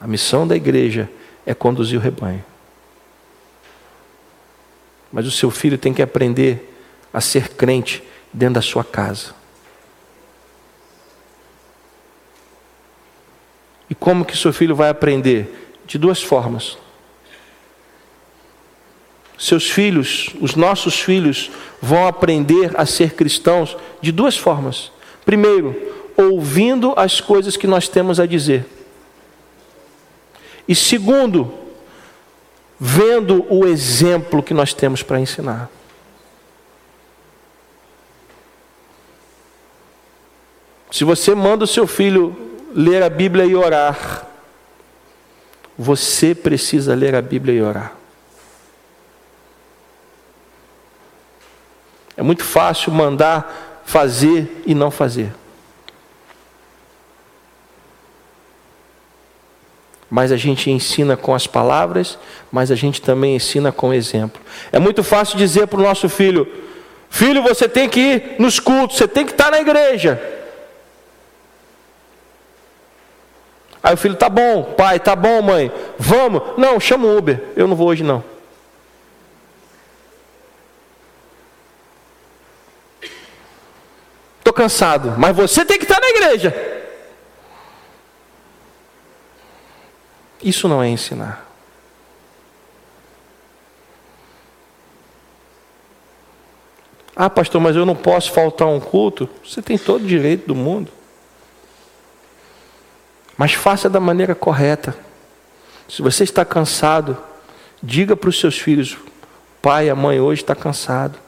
A 0.00 0.06
missão 0.06 0.46
da 0.46 0.56
igreja 0.56 1.10
é 1.44 1.52
conduzir 1.52 1.98
o 1.98 2.02
rebanho. 2.02 2.44
Mas 5.12 5.26
o 5.26 5.30
seu 5.30 5.50
filho 5.50 5.76
tem 5.76 5.92
que 5.92 6.00
aprender 6.00 6.74
a 7.12 7.20
ser 7.20 7.50
crente 7.50 8.02
dentro 8.32 8.54
da 8.54 8.62
sua 8.62 8.84
casa. 8.84 9.34
E 13.90 13.94
como 13.94 14.24
que 14.24 14.36
seu 14.36 14.52
filho 14.52 14.74
vai 14.74 14.88
aprender? 14.88 15.76
De 15.84 15.98
duas 15.98 16.22
formas. 16.22 16.78
Seus 19.36 19.68
filhos, 19.68 20.30
os 20.40 20.54
nossos 20.54 21.00
filhos, 21.00 21.50
vão 21.82 22.06
aprender 22.06 22.70
a 22.74 22.86
ser 22.86 23.14
cristãos 23.14 23.76
de 24.00 24.12
duas 24.12 24.36
formas. 24.36 24.92
Primeiro, 25.24 25.74
ouvindo 26.16 26.94
as 26.96 27.20
coisas 27.20 27.56
que 27.56 27.66
nós 27.66 27.88
temos 27.88 28.20
a 28.20 28.26
dizer. 28.26 28.64
E 30.70 30.74
segundo, 30.76 31.52
vendo 32.78 33.44
o 33.52 33.66
exemplo 33.66 34.40
que 34.40 34.54
nós 34.54 34.72
temos 34.72 35.02
para 35.02 35.18
ensinar. 35.18 35.68
Se 40.92 41.02
você 41.02 41.34
manda 41.34 41.64
o 41.64 41.66
seu 41.66 41.88
filho 41.88 42.36
ler 42.72 43.02
a 43.02 43.10
Bíblia 43.10 43.44
e 43.44 43.56
orar, 43.56 44.28
você 45.76 46.36
precisa 46.36 46.94
ler 46.94 47.16
a 47.16 47.20
Bíblia 47.20 47.52
e 47.56 47.62
orar. 47.62 47.96
É 52.16 52.22
muito 52.22 52.44
fácil 52.44 52.92
mandar 52.92 53.82
fazer 53.84 54.62
e 54.64 54.72
não 54.72 54.92
fazer. 54.92 55.32
Mas 60.10 60.32
a 60.32 60.36
gente 60.36 60.70
ensina 60.70 61.16
com 61.16 61.32
as 61.34 61.46
palavras, 61.46 62.18
mas 62.50 62.70
a 62.70 62.74
gente 62.74 63.00
também 63.00 63.36
ensina 63.36 63.70
com 63.70 63.94
exemplo. 63.94 64.42
É 64.72 64.78
muito 64.78 65.04
fácil 65.04 65.38
dizer 65.38 65.68
para 65.68 65.78
o 65.78 65.82
nosso 65.82 66.08
filho: 66.08 66.46
Filho, 67.08 67.42
você 67.42 67.68
tem 67.68 67.88
que 67.88 68.00
ir 68.00 68.34
nos 68.38 68.58
cultos, 68.58 68.98
você 68.98 69.06
tem 69.06 69.24
que 69.24 69.32
estar 69.32 69.50
na 69.50 69.60
igreja. 69.60 70.20
Aí 73.82 73.94
o 73.94 73.96
filho, 73.96 74.14
tá 74.14 74.28
bom, 74.28 74.62
pai, 74.76 75.00
tá 75.00 75.16
bom, 75.16 75.40
mãe, 75.40 75.72
vamos. 75.98 76.42
Não, 76.58 76.78
chama 76.78 77.06
o 77.06 77.16
Uber, 77.16 77.42
eu 77.56 77.66
não 77.66 77.76
vou 77.76 77.88
hoje 77.88 78.02
não. 78.02 78.22
estou 84.50 84.52
cansado, 84.52 85.14
mas 85.16 85.34
você 85.34 85.64
tem 85.64 85.78
que 85.78 85.84
estar 85.84 86.00
na 86.00 86.08
igreja. 86.08 86.54
Isso 90.42 90.66
não 90.66 90.82
é 90.82 90.88
ensinar. 90.88 91.46
Ah, 97.14 97.28
pastor, 97.28 97.60
mas 97.60 97.76
eu 97.76 97.84
não 97.84 97.94
posso 97.94 98.32
faltar 98.32 98.66
um 98.66 98.80
culto. 98.80 99.28
Você 99.44 99.60
tem 99.60 99.76
todo 99.76 100.02
o 100.02 100.06
direito 100.06 100.46
do 100.46 100.54
mundo. 100.54 100.90
Mas 103.36 103.52
faça 103.52 103.90
da 103.90 104.00
maneira 104.00 104.34
correta. 104.34 104.96
Se 105.86 106.00
você 106.00 106.24
está 106.24 106.44
cansado, 106.44 107.18
diga 107.82 108.16
para 108.16 108.30
os 108.30 108.40
seus 108.40 108.58
filhos: 108.58 108.96
pai, 109.60 109.90
a 109.90 109.94
mãe 109.94 110.20
hoje 110.20 110.42
está 110.42 110.54
cansado. 110.54 111.18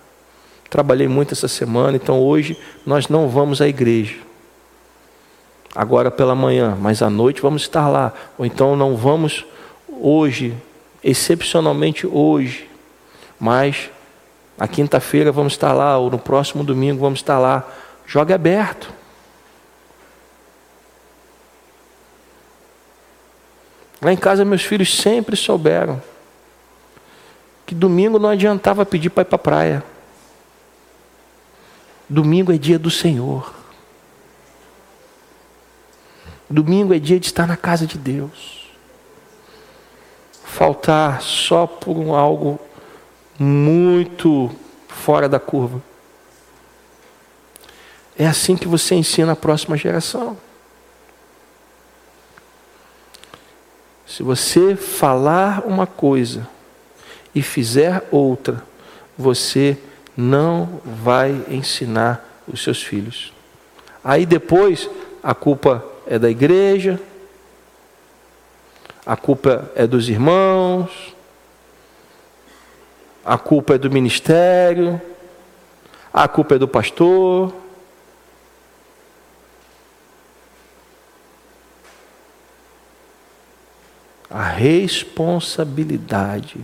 Trabalhei 0.70 1.09
muito 1.09 1.35
essa 1.35 1.48
semana, 1.48 1.96
então 1.96 2.18
hoje 2.22 2.59
nós 2.87 3.09
não 3.09 3.29
vamos 3.29 3.61
à 3.61 3.68
igreja. 3.68 4.16
Agora 5.75 6.11
pela 6.11 6.35
manhã, 6.35 6.77
mas 6.81 7.03
à 7.03 7.09
noite 7.09 7.41
vamos 7.41 7.63
estar 7.63 7.89
lá. 7.89 8.13
Ou 8.37 8.45
então 8.45 8.77
não 8.77 8.97
vamos 8.97 9.45
hoje, 9.89 10.55
excepcionalmente 11.03 12.07
hoje, 12.07 12.69
mas 13.39 13.91
na 14.59 14.69
quinta-feira 14.69 15.33
vamos 15.33 15.55
estar 15.55 15.73
lá, 15.73 15.97
ou 15.97 16.11
no 16.11 16.19
próximo 16.19 16.63
domingo 16.63 17.01
vamos 17.01 17.21
estar 17.21 17.39
lá. 17.39 17.67
Joga 18.07 18.35
aberto. 18.35 18.93
Lá 24.01 24.13
em 24.13 24.17
casa 24.17 24.45
meus 24.45 24.63
filhos 24.63 24.95
sempre 24.95 25.37
souberam 25.37 26.03
que 27.73 27.75
domingo 27.75 28.19
não 28.19 28.29
adiantava 28.29 28.85
pedir 28.85 29.09
para 29.09 29.23
ir 29.23 29.25
para 29.25 29.37
a 29.37 29.39
praia. 29.39 29.85
Domingo 32.07 32.53
é 32.53 32.59
dia 32.59 32.79
do 32.79 32.91
Senhor. 32.91 33.62
Domingo 36.48 36.92
é 36.92 36.98
dia 36.98 37.18
de 37.18 37.26
estar 37.26 37.46
na 37.46 37.57
casa 37.57 37.87
de 37.87 37.98
Deus. 37.98 38.61
faltar 40.44 41.22
só 41.22 41.66
por 41.66 41.96
um 41.96 42.14
algo 42.14 42.61
muito 43.38 44.50
fora 44.87 45.28
da 45.28 45.40
curva. 45.40 45.83
É 48.18 48.26
assim 48.26 48.55
que 48.55 48.68
você 48.68 48.94
ensina 48.94 49.33
a 49.33 49.37
próxima 49.37 49.76
geração. 49.76 50.37
Se 54.07 54.22
você 54.22 54.76
falar 54.76 55.64
uma 55.64 55.87
coisa 55.87 56.46
e 57.35 57.40
fizer 57.40 58.07
outra, 58.11 58.62
você 59.16 59.78
não 60.14 60.83
vai 60.85 61.44
ensinar 61.48 62.42
os 62.46 62.62
seus 62.62 62.83
filhos. 62.83 63.33
Aí 64.05 64.26
depois 64.26 64.88
a 65.22 65.35
culpa 65.35 65.83
é 66.07 66.19
da 66.19 66.31
igreja, 66.31 66.99
a 69.05 69.17
culpa 69.17 69.71
é 69.75 69.85
dos 69.87 70.09
irmãos, 70.09 71.12
a 73.25 73.37
culpa 73.38 73.75
é 73.75 73.79
do 73.79 73.91
ministério, 73.91 75.03
a 76.12 76.29
culpa 76.29 76.57
é 76.57 76.59
do 76.59 76.69
pastor. 76.69 77.55
A 84.29 84.45
responsabilidade 84.45 86.61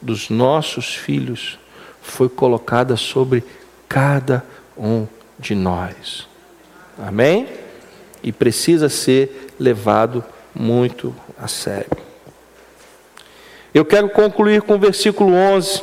dos 0.00 0.30
nossos 0.30 0.94
filhos 0.94 1.58
foi 2.00 2.28
colocada 2.28 2.96
sobre 2.96 3.42
cada 3.88 4.44
um 4.76 5.08
de 5.38 5.54
nós. 5.54 6.26
Amém? 6.98 7.67
E 8.22 8.32
precisa 8.32 8.88
ser 8.88 9.48
levado 9.58 10.24
muito 10.54 11.14
a 11.38 11.46
sério. 11.46 11.90
Eu 13.72 13.84
quero 13.84 14.08
concluir 14.08 14.62
com 14.62 14.74
o 14.74 14.78
versículo 14.78 15.32
11, 15.32 15.82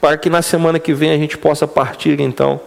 para 0.00 0.16
que 0.16 0.30
na 0.30 0.42
semana 0.42 0.78
que 0.78 0.94
vem 0.94 1.10
a 1.10 1.18
gente 1.18 1.36
possa 1.36 1.66
partir 1.66 2.20
então 2.20 2.60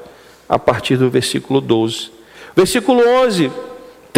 a 0.48 0.60
partir 0.60 0.98
do 0.98 1.10
versículo 1.10 1.62
12. 1.62 2.12
Versículo 2.56 3.08
11 3.08 3.52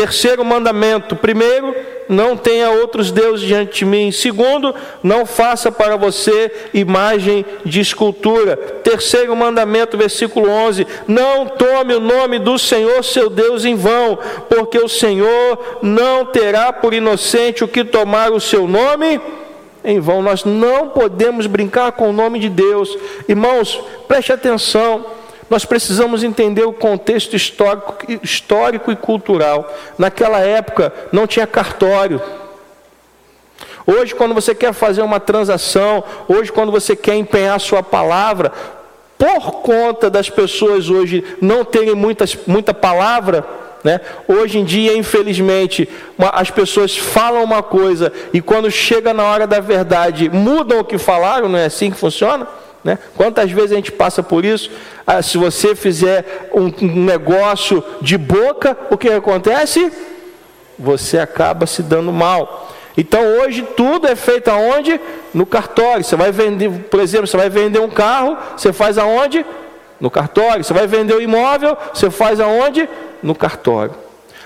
Terceiro 0.02 0.44
mandamento: 0.44 1.16
primeiro, 1.16 1.76
não 2.10 2.36
tenha 2.36 2.72
outros 2.72 3.12
deuses 3.12 3.46
diante 3.46 3.80
de 3.80 3.86
mim. 3.86 4.12
Segundo, 4.12 4.74
não 5.04 5.28
faça 5.28 5.72
para 5.72 5.96
você 5.96 6.52
imagem 6.74 7.46
de 7.64 7.82
escultura. 7.82 8.58
Terceiro 8.58 9.36
mandamento, 9.36 9.96
versículo 9.96 10.50
11: 10.50 10.88
Não 11.08 11.46
tome 11.46 11.94
o 11.94 12.00
nome 12.00 12.40
do 12.40 12.58
Senhor 12.58 13.04
seu 13.04 13.30
Deus 13.30 13.64
em 13.64 13.76
vão, 13.76 14.18
porque 14.50 14.80
o 14.80 14.90
Senhor 14.90 15.78
não 15.84 16.26
terá 16.26 16.74
por 16.74 16.96
inocente 16.96 17.64
o 17.64 17.68
que 17.68 17.84
tomar 17.84 18.32
o 18.32 18.40
seu 18.40 18.68
nome 18.68 19.22
em 19.84 20.00
vão. 20.00 20.24
Nós 20.24 20.44
não 20.44 20.90
podemos 20.90 21.46
brincar 21.46 21.92
com 21.92 22.10
o 22.10 22.14
nome 22.14 22.40
de 22.40 22.50
Deus. 22.50 22.98
Irmãos, 23.30 23.80
preste 24.08 24.34
atenção 24.34 25.21
nós 25.52 25.66
precisamos 25.66 26.24
entender 26.24 26.64
o 26.64 26.72
contexto 26.72 27.36
histórico, 27.36 27.94
histórico 28.24 28.90
e 28.90 28.96
cultural. 28.96 29.70
Naquela 29.98 30.40
época 30.40 30.94
não 31.12 31.28
tinha 31.28 31.46
cartório. 31.46 32.22
Hoje, 33.86 34.16
quando 34.16 34.34
você 34.34 34.56
quer 34.56 34.72
fazer 34.72 35.02
uma 35.02 35.20
transação, 35.20 36.06
hoje, 36.30 36.54
quando 36.54 36.72
você 36.72 36.96
quer 36.96 37.16
empenhar 37.16 37.60
sua 37.60 37.84
palavra, 37.84 38.54
por 39.18 39.52
conta 39.62 40.10
das 40.10 40.30
pessoas 40.30 40.90
hoje 40.90 41.22
não 41.42 41.66
terem 41.66 41.96
muitas, 41.96 42.38
muita 42.48 42.74
palavra, 42.74 43.46
né? 43.84 44.00
Hoje 44.30 44.58
em 44.58 44.64
dia, 44.64 44.98
infelizmente, 44.98 45.90
uma, 46.18 46.30
as 46.30 46.50
pessoas 46.50 46.98
falam 46.98 47.44
uma 47.44 47.62
coisa 47.62 48.14
e 48.32 48.40
quando 48.40 48.72
chega 48.72 49.14
na 49.14 49.24
hora 49.24 49.46
da 49.46 49.60
verdade 49.60 50.30
mudam 50.30 50.80
o 50.80 50.86
que 50.86 50.98
falaram, 50.98 51.50
não 51.50 51.60
é 51.60 51.66
assim 51.66 51.92
que 51.92 51.98
funciona? 51.98 52.48
Né? 52.84 52.98
Quantas 53.16 53.52
vezes 53.52 53.72
a 53.72 53.76
gente 53.76 53.92
passa 53.92 54.24
por 54.24 54.44
isso? 54.44 54.72
Ah, 55.06 55.22
se 55.22 55.38
você 55.38 55.76
fizer 55.76 56.50
um, 56.54 56.72
negócio 56.82 57.84
de 58.02 58.18
boca, 58.18 58.76
o 58.90 58.98
que 58.98 59.10
acontece? 59.10 59.92
Você 60.80 61.20
acaba 61.20 61.68
se 61.68 61.84
dando 61.84 62.12
mal. 62.12 62.72
Então 62.98 63.22
hoje 63.40 63.66
tudo 63.78 64.08
é 64.08 64.16
feito 64.16 64.50
aonde? 64.50 65.00
No 65.34 65.46
cartório. 65.46 66.04
Você 66.04 66.16
vai 66.16 66.32
vender, 66.32 66.70
por 66.90 67.00
exemplo, 67.00 67.28
você 67.28 67.38
vai 67.38 67.50
vender 67.50 67.80
um 67.80 67.90
carro, 67.90 68.38
você 68.58 68.74
faz 68.74 68.98
aonde? 68.98 69.46
No 70.00 70.10
cartório. 70.10 70.64
Você 70.64 70.74
vai 70.74 70.88
vender 70.88 71.16
um 71.16 71.22
imóvel, 71.22 71.78
você 71.94 72.10
faz 72.10 72.40
aonde? 72.40 72.90
No 73.22 73.36
cartório. 73.36 73.94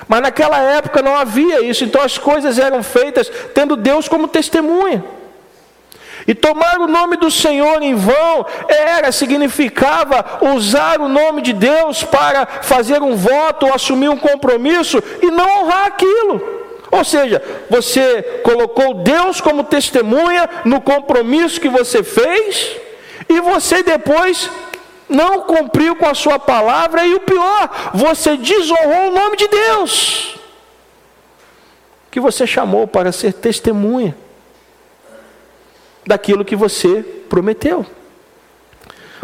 Mas 0.07 0.21
naquela 0.21 0.59
época 0.59 1.01
não 1.01 1.15
havia 1.15 1.61
isso, 1.61 1.83
então 1.83 2.01
as 2.01 2.17
coisas 2.17 2.59
eram 2.59 2.83
feitas 2.83 3.31
tendo 3.53 3.75
Deus 3.75 4.07
como 4.07 4.27
testemunha. 4.27 5.03
E 6.27 6.33
tomar 6.33 6.79
o 6.79 6.87
nome 6.87 7.17
do 7.17 7.29
Senhor 7.29 7.81
em 7.83 7.93
vão 7.93 8.45
era, 8.67 9.11
significava 9.11 10.39
usar 10.41 10.99
o 10.99 11.07
nome 11.07 11.41
de 11.41 11.53
Deus 11.53 12.03
para 12.03 12.45
fazer 12.63 13.01
um 13.01 13.15
voto 13.15 13.67
ou 13.67 13.73
assumir 13.73 14.09
um 14.09 14.17
compromisso 14.17 15.01
e 15.21 15.27
não 15.27 15.61
honrar 15.61 15.85
aquilo. 15.85 16.41
Ou 16.91 17.03
seja, 17.03 17.41
você 17.69 18.41
colocou 18.43 18.95
Deus 18.95 19.39
como 19.39 19.63
testemunha 19.63 20.49
no 20.63 20.81
compromisso 20.81 21.61
que 21.61 21.69
você 21.69 22.01
fez 22.01 22.75
e 23.29 23.39
você 23.41 23.83
depois 23.83 24.49
não 25.07 25.41
cumpriu 25.41 25.95
com 25.95 26.07
a 26.07 26.15
sua 26.15 26.39
palavra 26.39 27.05
e 27.05 27.13
o 27.13 27.19
pior, 27.19 27.91
você 27.93 28.35
desonrou 28.37 29.09
o 29.09 29.11
nome 29.11 29.37
de 29.37 29.47
Deus 29.47 30.35
que 32.15 32.19
você 32.21 32.47
chamou 32.47 32.87
para 32.87 33.11
ser 33.11 33.33
testemunha 33.33 34.15
daquilo 36.05 36.45
que 36.45 36.55
você 36.55 37.03
prometeu. 37.29 37.85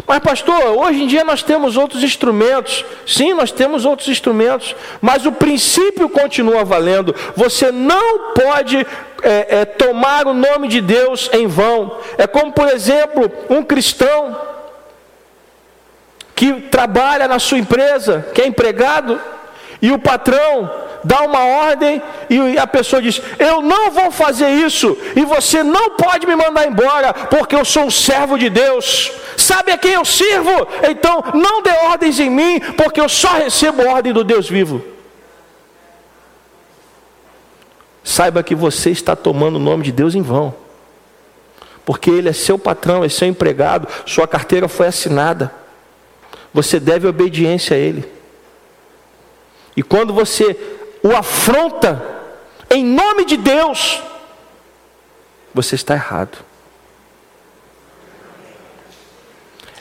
Mas, 0.06 0.18
pastor, 0.18 0.60
hoje 0.78 1.02
em 1.02 1.06
dia 1.06 1.22
nós 1.22 1.42
temos 1.42 1.76
outros 1.76 2.02
instrumentos. 2.02 2.84
Sim, 3.06 3.34
nós 3.34 3.52
temos 3.52 3.84
outros 3.84 4.08
instrumentos. 4.08 4.74
Mas 5.00 5.24
o 5.26 5.32
princípio 5.32 6.08
continua 6.08 6.64
valendo. 6.64 7.14
Você 7.36 7.70
não 7.70 8.32
pode 8.34 8.86
é, 9.22 9.60
é, 9.60 9.64
tomar 9.64 10.26
o 10.26 10.34
nome 10.34 10.68
de 10.68 10.80
Deus 10.80 11.30
em 11.32 11.46
vão. 11.46 11.98
É 12.18 12.26
como, 12.26 12.52
por 12.52 12.68
exemplo, 12.68 13.30
um 13.48 13.62
cristão 13.62 14.36
que 16.34 16.54
trabalha 16.62 17.28
na 17.28 17.38
sua 17.38 17.58
empresa, 17.58 18.26
que 18.34 18.42
é 18.42 18.46
empregado, 18.46 19.20
e 19.82 19.90
o 19.90 19.98
patrão 19.98 20.70
dá 21.02 21.22
uma 21.22 21.44
ordem 21.44 22.00
e 22.30 22.56
a 22.56 22.66
pessoa 22.68 23.02
diz: 23.02 23.20
Eu 23.36 23.60
não 23.60 23.90
vou 23.90 24.12
fazer 24.12 24.48
isso, 24.48 24.96
e 25.16 25.24
você 25.24 25.64
não 25.64 25.90
pode 25.96 26.24
me 26.24 26.36
mandar 26.36 26.68
embora, 26.68 27.12
porque 27.12 27.56
eu 27.56 27.64
sou 27.64 27.86
um 27.86 27.90
servo 27.90 28.38
de 28.38 28.48
Deus. 28.48 29.10
Sabe 29.36 29.72
a 29.72 29.76
quem 29.76 29.94
eu 29.94 30.04
sirvo? 30.04 30.50
Então 30.88 31.24
não 31.34 31.60
dê 31.62 31.70
ordens 31.70 32.20
em 32.20 32.30
mim, 32.30 32.60
porque 32.76 33.00
eu 33.00 33.08
só 33.08 33.32
recebo 33.32 33.88
ordem 33.88 34.12
do 34.12 34.22
Deus 34.22 34.48
vivo. 34.48 34.84
Saiba 38.04 38.42
que 38.44 38.54
você 38.54 38.90
está 38.90 39.16
tomando 39.16 39.56
o 39.56 39.60
nome 39.60 39.82
de 39.82 39.90
Deus 39.90 40.14
em 40.14 40.22
vão, 40.22 40.54
porque 41.84 42.08
Ele 42.08 42.28
é 42.28 42.32
seu 42.32 42.56
patrão, 42.56 43.02
é 43.02 43.08
seu 43.08 43.26
empregado, 43.26 43.88
sua 44.06 44.28
carteira 44.28 44.68
foi 44.68 44.86
assinada, 44.86 45.52
você 46.54 46.78
deve 46.78 47.08
obediência 47.08 47.76
a 47.76 47.80
Ele. 47.80 48.21
E 49.76 49.82
quando 49.82 50.12
você 50.12 50.56
o 51.02 51.16
afronta 51.16 52.02
em 52.70 52.84
nome 52.84 53.24
de 53.24 53.36
Deus, 53.36 54.02
você 55.52 55.74
está 55.74 55.94
errado. 55.94 56.38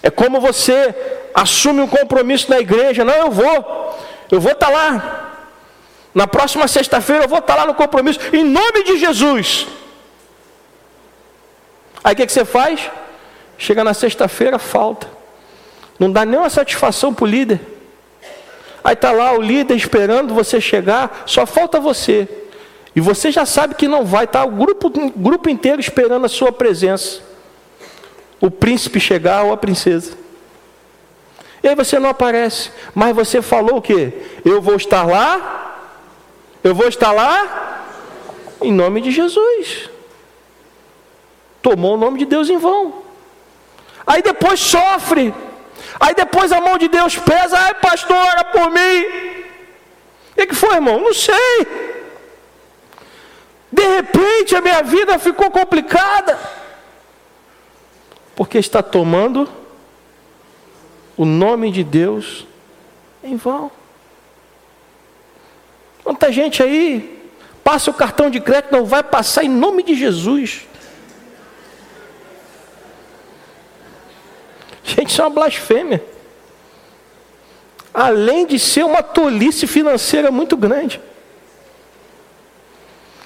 É 0.04 0.10
como 0.10 0.42
você 0.42 0.94
assume 1.34 1.82
um 1.82 1.88
compromisso 1.88 2.50
na 2.50 2.60
igreja, 2.60 3.06
não, 3.06 3.14
eu 3.14 3.32
vou, 3.32 4.00
eu 4.30 4.42
vou 4.42 4.52
estar 4.52 4.68
tá 4.68 4.72
lá. 4.72 5.28
Na 6.14 6.28
próxima 6.28 6.68
sexta-feira 6.68 7.24
eu 7.24 7.30
vou 7.30 7.40
estar 7.40 7.54
tá 7.54 7.60
lá 7.62 7.66
no 7.66 7.74
compromisso, 7.74 8.20
em 8.34 8.44
nome 8.44 8.84
de 8.84 8.98
Jesus. 8.98 9.68
Aí 12.04 12.14
o 12.14 12.16
que, 12.16 12.26
que 12.26 12.32
você 12.32 12.44
faz? 12.44 12.90
Chega 13.58 13.84
na 13.84 13.94
sexta-feira, 13.94 14.58
falta. 14.58 15.08
Não 16.00 16.12
dá 16.12 16.26
nenhuma 16.26 16.50
satisfação 16.50 17.14
para 17.14 17.26
o 17.26 17.28
líder. 17.28 17.62
Aí 18.84 18.94
está 18.94 19.12
lá 19.12 19.34
o 19.34 19.42
líder 19.42 19.76
esperando 19.76 20.34
você 20.34 20.60
chegar, 20.60 21.24
só 21.26 21.46
falta 21.46 21.80
você. 21.80 22.28
E 22.96 23.00
você 23.00 23.32
já 23.32 23.46
sabe 23.46 23.76
que 23.76 23.88
não 23.88 24.06
vai, 24.06 24.26
está 24.26 24.44
o 24.44 24.52
grupo, 24.52 24.90
grupo 25.16 25.50
inteiro 25.50 25.80
esperando 25.80 26.26
a 26.26 26.30
sua 26.30 26.52
presença. 26.52 27.22
O 28.40 28.50
príncipe 28.50 29.00
chegar 29.00 29.44
ou 29.44 29.54
a 29.54 29.58
princesa. 29.58 30.18
E 31.64 31.68
aí 31.68 31.76
você 31.76 32.00
não 32.00 32.10
aparece. 32.10 32.72
Mas 32.94 33.16
você 33.16 33.42
falou 33.42 33.78
o 33.78 33.82
quê? 33.82 34.14
Eu 34.44 34.62
vou 34.62 34.76
estar 34.76 35.04
lá. 35.04 35.78
Eu 36.64 36.74
vou 36.74 36.88
estar 36.88 37.12
lá. 37.12 37.86
Em 38.62 38.72
nome 38.72 39.02
de 39.02 39.12
Jesus. 39.12 39.90
Tomou 41.62 41.94
o 41.94 41.98
nome 41.98 42.20
de 42.20 42.26
Deus 42.26 42.50
em 42.50 42.58
vão. 42.58 43.04
Aí 44.06 44.22
depois 44.22 44.60
sofre. 44.60 45.34
Aí 46.02 46.16
depois 46.16 46.52
a 46.52 46.60
mão 46.60 46.80
de 46.80 46.88
Deus 46.88 47.16
pesa, 47.16 47.60
ai 47.60 47.76
pastor, 47.76 48.18
ora 48.18 48.44
por 48.46 48.72
mim. 48.72 49.06
O 50.32 50.48
que, 50.48 50.56
foi, 50.56 50.74
irmão? 50.74 51.00
Não 51.00 51.14
sei. 51.14 51.68
De 53.72 53.84
repente 53.84 54.56
a 54.56 54.62
minha 54.62 54.82
vida 54.82 55.20
ficou 55.20 55.52
complicada. 55.52 56.40
Porque 58.36 58.58
está 58.58 58.82
tomando 58.82 59.48
o 61.16 61.24
nome 61.24 61.72
de 61.72 61.84
Deus 61.84 62.48
em 63.24 63.36
vão. 63.36 63.72
Quanta 66.04 66.32
gente 66.32 66.64
aí 66.64 67.30
passa 67.64 67.92
o 67.92 67.94
cartão 67.94 68.32
de 68.32 68.42
crédito, 68.42 68.72
não 68.72 68.86
vai 68.86 69.04
passar 69.04 69.44
em 69.44 69.50
nome 69.50 69.84
de 69.84 69.94
Jesus. 69.94 70.66
Gente, 74.96 75.10
isso 75.10 75.22
é 75.22 75.24
uma 75.24 75.30
blasfêmia. 75.30 76.04
Além 77.94 78.46
de 78.46 78.60
ser 78.60 78.84
uma 78.84 79.02
tolice 79.02 79.66
financeira 79.66 80.30
muito 80.30 80.58
grande. 80.58 81.00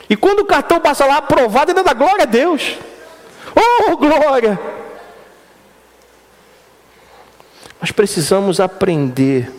E 0.07 0.15
quando 0.15 0.41
o 0.41 0.45
cartão 0.45 0.79
passa 0.79 1.05
lá 1.05 1.17
aprovado, 1.17 1.71
ainda 1.71 1.83
dá 1.83 1.93
glória 1.93 2.23
a 2.23 2.27
Deus. 2.27 2.77
Oh, 3.55 3.97
glória! 3.97 4.59
Nós 7.81 7.91
precisamos 7.91 8.59
aprender 8.59 9.51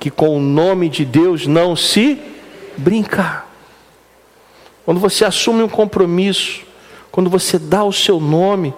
que 0.00 0.10
com 0.10 0.36
o 0.36 0.40
nome 0.40 0.88
de 0.88 1.04
Deus 1.04 1.46
não 1.46 1.76
se 1.76 2.18
brinca. 2.76 3.44
Quando 4.84 4.98
você 5.00 5.24
assume 5.26 5.62
um 5.62 5.68
compromisso, 5.68 6.62
quando 7.10 7.28
você 7.28 7.58
dá 7.58 7.84
o 7.84 7.92
seu 7.92 8.18
nome, 8.18 8.74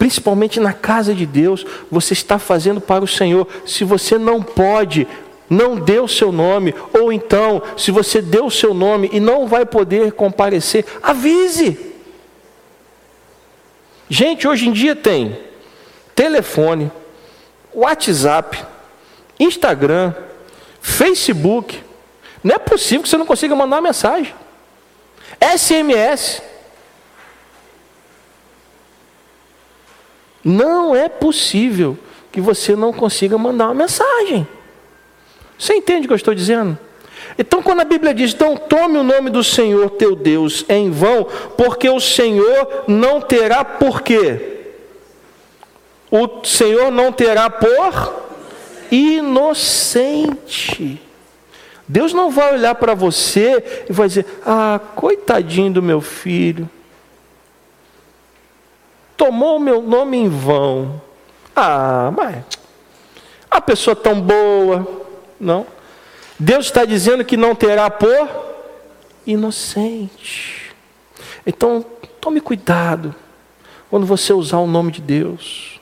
principalmente 0.00 0.58
na 0.58 0.72
casa 0.72 1.14
de 1.14 1.26
Deus, 1.26 1.66
você 1.90 2.14
está 2.14 2.38
fazendo 2.38 2.80
para 2.80 3.04
o 3.04 3.06
Senhor. 3.06 3.46
Se 3.66 3.84
você 3.84 4.16
não 4.16 4.42
pode, 4.42 5.06
não 5.48 5.76
dê 5.76 6.00
o 6.00 6.08
seu 6.08 6.32
nome, 6.32 6.74
ou 6.98 7.12
então, 7.12 7.62
se 7.76 7.90
você 7.90 8.22
deu 8.22 8.46
o 8.46 8.50
seu 8.50 8.72
nome 8.72 9.10
e 9.12 9.20
não 9.20 9.46
vai 9.46 9.66
poder 9.66 10.12
comparecer, 10.12 10.86
avise. 11.02 11.78
Gente, 14.08 14.48
hoje 14.48 14.70
em 14.70 14.72
dia 14.72 14.96
tem 14.96 15.38
telefone, 16.14 16.90
WhatsApp, 17.74 18.64
Instagram, 19.38 20.14
Facebook. 20.80 21.78
Não 22.42 22.54
é 22.54 22.58
possível 22.58 23.02
que 23.02 23.08
você 23.10 23.18
não 23.18 23.26
consiga 23.26 23.54
mandar 23.54 23.76
uma 23.76 23.82
mensagem. 23.82 24.34
SMS. 25.38 26.49
Não 30.50 30.96
é 30.96 31.08
possível 31.08 31.96
que 32.32 32.40
você 32.40 32.74
não 32.74 32.92
consiga 32.92 33.38
mandar 33.38 33.66
uma 33.66 33.74
mensagem. 33.74 34.46
Você 35.56 35.74
entende 35.74 36.06
o 36.06 36.08
que 36.08 36.12
eu 36.12 36.16
estou 36.16 36.34
dizendo? 36.34 36.76
Então, 37.38 37.62
quando 37.62 37.80
a 37.80 37.84
Bíblia 37.84 38.12
diz, 38.12 38.34
então 38.34 38.56
tome 38.56 38.98
o 38.98 39.04
nome 39.04 39.30
do 39.30 39.44
Senhor 39.44 39.90
teu 39.90 40.16
Deus 40.16 40.64
em 40.68 40.90
vão, 40.90 41.24
porque 41.56 41.88
o 41.88 42.00
Senhor 42.00 42.84
não 42.88 43.20
terá 43.20 43.64
por 43.64 44.02
quê? 44.02 44.58
O 46.10 46.44
Senhor 46.44 46.90
não 46.90 47.12
terá 47.12 47.48
por 47.48 48.24
inocente. 48.90 51.00
Deus 51.86 52.12
não 52.12 52.30
vai 52.30 52.54
olhar 52.54 52.74
para 52.74 52.94
você 52.94 53.84
e 53.88 53.92
vai 53.92 54.08
dizer: 54.08 54.26
Ah, 54.44 54.80
coitadinho 54.96 55.72
do 55.72 55.82
meu 55.82 56.00
filho 56.00 56.68
tomou 59.20 59.58
o 59.58 59.60
meu 59.60 59.82
nome 59.82 60.16
em 60.16 60.30
vão. 60.30 60.98
Ah, 61.54 62.10
mas 62.16 62.42
a 63.50 63.60
pessoa 63.60 63.94
tão 63.94 64.18
boa, 64.18 64.88
não. 65.38 65.66
Deus 66.38 66.64
está 66.64 66.86
dizendo 66.86 67.22
que 67.22 67.36
não 67.36 67.54
terá 67.54 67.90
por 67.90 68.30
inocente. 69.26 70.74
Então, 71.44 71.84
tome 72.18 72.40
cuidado 72.40 73.14
quando 73.90 74.06
você 74.06 74.32
usar 74.32 74.56
o 74.56 74.66
nome 74.66 74.90
de 74.90 75.02
Deus. 75.02 75.78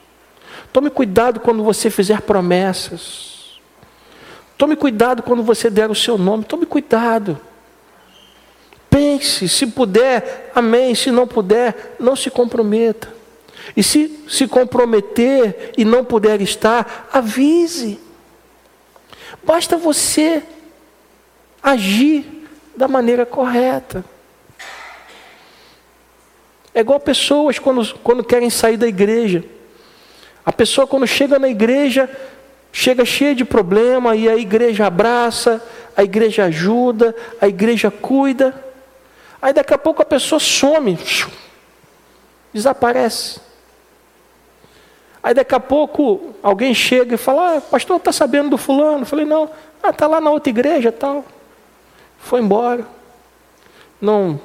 Tome 0.73 0.89
cuidado 0.89 1.39
quando 1.39 1.63
você 1.63 1.89
fizer 1.89 2.19
promessas. 2.23 3.57
Tome 4.57 4.75
cuidado 4.75 5.23
quando 5.23 5.43
você 5.43 5.69
der 5.69 5.89
o 5.89 5.95
seu 5.95 6.17
nome. 6.17 6.43
Tome 6.43 6.65
cuidado. 6.65 7.39
Pense, 8.89 9.47
se 9.47 9.65
puder, 9.67 10.51
amém. 10.53 10.93
Se 10.93 11.09
não 11.09 11.25
puder, 11.25 11.95
não 11.97 12.17
se 12.17 12.29
comprometa. 12.29 13.18
E 13.75 13.83
se 13.83 14.19
se 14.27 14.47
comprometer 14.47 15.73
e 15.77 15.83
não 15.83 16.05
puder 16.05 16.41
estar, 16.41 17.09
avise. 17.11 17.99
Basta 19.43 19.77
você 19.77 20.43
agir 21.61 22.47
da 22.75 22.87
maneira 22.87 23.25
correta. 23.25 24.05
É 26.73 26.81
igual 26.81 26.99
pessoas 26.99 27.57
quando, 27.59 27.93
quando 27.99 28.23
querem 28.23 28.49
sair 28.49 28.77
da 28.77 28.87
igreja. 28.87 29.43
A 30.45 30.51
pessoa, 30.51 30.87
quando 30.87 31.05
chega 31.05 31.37
na 31.37 31.49
igreja, 31.49 32.09
chega 32.71 33.03
cheia 33.03 33.35
de 33.35 33.43
problema 33.43 34.15
e 34.15 34.29
a 34.29 34.35
igreja 34.35 34.85
abraça, 34.85 35.63
a 35.95 36.03
igreja 36.03 36.45
ajuda, 36.45 37.15
a 37.41 37.47
igreja 37.47 37.91
cuida. 37.91 38.63
Aí 39.41 39.53
daqui 39.53 39.73
a 39.73 39.77
pouco 39.77 40.01
a 40.01 40.05
pessoa 40.05 40.39
some, 40.39 40.97
desaparece. 42.53 43.48
Aí 45.21 45.33
daqui 45.33 45.53
a 45.53 45.59
pouco 45.59 46.33
alguém 46.41 46.73
chega 46.73 47.15
e 47.15 47.17
fala, 47.17 47.57
ah, 47.57 47.61
pastor, 47.61 47.97
está 47.97 48.11
sabendo 48.11 48.51
do 48.51 48.57
fulano? 48.57 49.01
Eu 49.01 49.05
falei, 49.05 49.25
não, 49.25 49.49
ah, 49.83 49.89
está 49.89 50.07
lá 50.07 50.21
na 50.21 50.29
outra 50.29 50.49
igreja 50.49 50.91
tal. 50.91 51.25
Foi 52.17 52.39
embora. 52.41 52.85
Não 53.99 54.39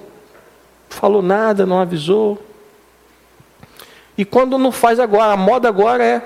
falou 0.95 1.23
nada, 1.23 1.67
não 1.67 1.81
avisou. 1.81 2.41
E 4.17 4.25
quando 4.25 4.57
não 4.59 4.71
faz 4.71 5.01
agora, 5.01 5.33
a 5.33 5.37
moda 5.37 5.69
agora 5.69 6.05
é 6.05 6.23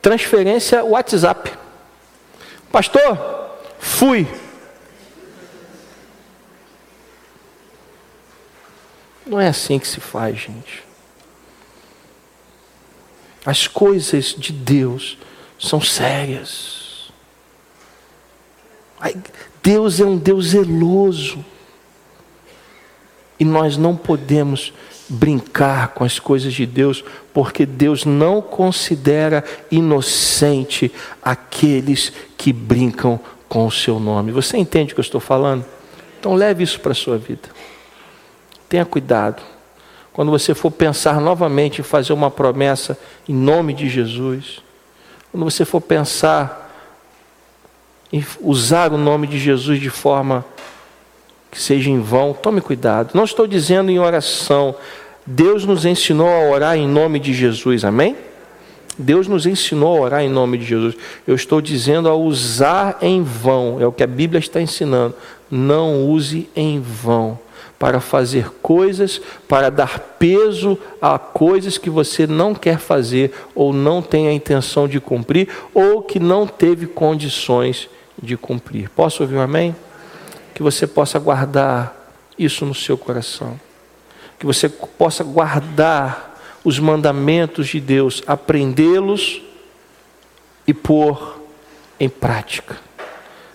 transferência 0.00 0.84
WhatsApp. 0.84 1.52
Pastor, 2.72 3.18
fui. 3.78 4.26
Não 9.26 9.38
é 9.38 9.48
assim 9.48 9.78
que 9.78 9.86
se 9.86 10.00
faz, 10.00 10.38
gente. 10.38 10.87
As 13.48 13.66
coisas 13.66 14.34
de 14.36 14.52
Deus 14.52 15.16
são 15.58 15.80
sérias. 15.80 17.10
Deus 19.62 19.98
é 19.98 20.04
um 20.04 20.18
Deus 20.18 20.48
zeloso. 20.48 21.42
E 23.40 23.46
nós 23.46 23.78
não 23.78 23.96
podemos 23.96 24.74
brincar 25.08 25.94
com 25.94 26.04
as 26.04 26.18
coisas 26.18 26.52
de 26.52 26.66
Deus, 26.66 27.02
porque 27.32 27.64
Deus 27.64 28.04
não 28.04 28.42
considera 28.42 29.42
inocente 29.70 30.92
aqueles 31.22 32.12
que 32.36 32.52
brincam 32.52 33.18
com 33.48 33.66
o 33.66 33.72
seu 33.72 33.98
nome. 33.98 34.30
Você 34.30 34.58
entende 34.58 34.92
o 34.92 34.94
que 34.94 35.00
eu 35.00 35.02
estou 35.02 35.22
falando? 35.22 35.64
Então 36.20 36.34
leve 36.34 36.64
isso 36.64 36.78
para 36.80 36.92
a 36.92 36.94
sua 36.94 37.16
vida. 37.16 37.48
Tenha 38.68 38.84
cuidado 38.84 39.42
quando 40.18 40.32
você 40.32 40.52
for 40.52 40.72
pensar 40.72 41.20
novamente 41.20 41.80
em 41.80 41.84
fazer 41.84 42.12
uma 42.12 42.28
promessa 42.28 42.98
em 43.28 43.32
nome 43.32 43.72
de 43.72 43.88
Jesus, 43.88 44.60
quando 45.30 45.44
você 45.44 45.64
for 45.64 45.80
pensar 45.80 46.76
em 48.12 48.26
usar 48.40 48.92
o 48.92 48.98
nome 48.98 49.28
de 49.28 49.38
Jesus 49.38 49.80
de 49.80 49.90
forma 49.90 50.44
que 51.52 51.62
seja 51.62 51.88
em 51.88 52.00
vão, 52.00 52.32
tome 52.32 52.60
cuidado. 52.60 53.10
Não 53.14 53.22
estou 53.22 53.46
dizendo 53.46 53.92
em 53.92 54.00
oração. 54.00 54.74
Deus 55.24 55.64
nos 55.64 55.84
ensinou 55.84 56.28
a 56.28 56.50
orar 56.50 56.76
em 56.76 56.88
nome 56.88 57.20
de 57.20 57.32
Jesus, 57.32 57.84
amém? 57.84 58.16
Deus 58.98 59.28
nos 59.28 59.46
ensinou 59.46 59.98
a 59.98 60.00
orar 60.00 60.22
em 60.22 60.28
nome 60.28 60.58
de 60.58 60.64
Jesus. 60.64 60.96
Eu 61.28 61.36
estou 61.36 61.60
dizendo 61.60 62.08
a 62.08 62.14
usar 62.16 62.98
em 63.00 63.22
vão, 63.22 63.80
é 63.80 63.86
o 63.86 63.92
que 63.92 64.02
a 64.02 64.08
Bíblia 64.08 64.40
está 64.40 64.60
ensinando. 64.60 65.14
Não 65.48 66.06
use 66.06 66.48
em 66.56 66.80
vão 66.80 67.38
para 67.78 68.00
fazer 68.00 68.50
coisas, 68.60 69.20
para 69.46 69.70
dar 69.70 70.00
peso 70.18 70.76
a 71.00 71.18
coisas 71.18 71.78
que 71.78 71.88
você 71.88 72.26
não 72.26 72.54
quer 72.54 72.78
fazer 72.78 73.32
ou 73.54 73.72
não 73.72 74.02
tem 74.02 74.26
a 74.26 74.32
intenção 74.32 74.88
de 74.88 74.98
cumprir 74.98 75.48
ou 75.72 76.02
que 76.02 76.18
não 76.18 76.46
teve 76.46 76.86
condições 76.86 77.88
de 78.20 78.36
cumprir. 78.36 78.90
Posso 78.90 79.22
ouvir 79.22 79.36
um 79.36 79.40
amém? 79.40 79.76
Que 80.52 80.62
você 80.62 80.86
possa 80.86 81.20
guardar 81.20 82.12
isso 82.36 82.66
no 82.66 82.74
seu 82.74 82.98
coração. 82.98 83.58
Que 84.38 84.46
você 84.46 84.68
possa 84.68 85.22
guardar 85.22 86.36
os 86.64 86.80
mandamentos 86.80 87.68
de 87.68 87.78
Deus, 87.78 88.22
aprendê-los 88.26 89.40
e 90.66 90.74
pôr 90.74 91.40
em 92.00 92.08
prática. 92.08 92.76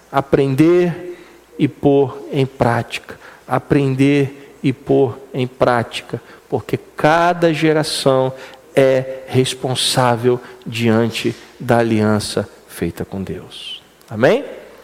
Aprender 0.10 1.20
e 1.60 1.68
pôr 1.68 2.26
em 2.32 2.46
prática 2.46 3.22
aprender 3.48 4.58
e 4.64 4.72
pôr 4.72 5.20
em 5.34 5.46
prática, 5.46 6.22
porque 6.50 6.78
cada 6.78 7.54
geração 7.54 8.34
é 8.76 9.24
responsável 9.28 10.40
diante 10.66 11.36
da 11.60 11.80
aliança 11.80 12.48
feita 12.68 13.06
com 13.06 13.22
Deus. 13.22 13.82
Amém? 14.10 14.44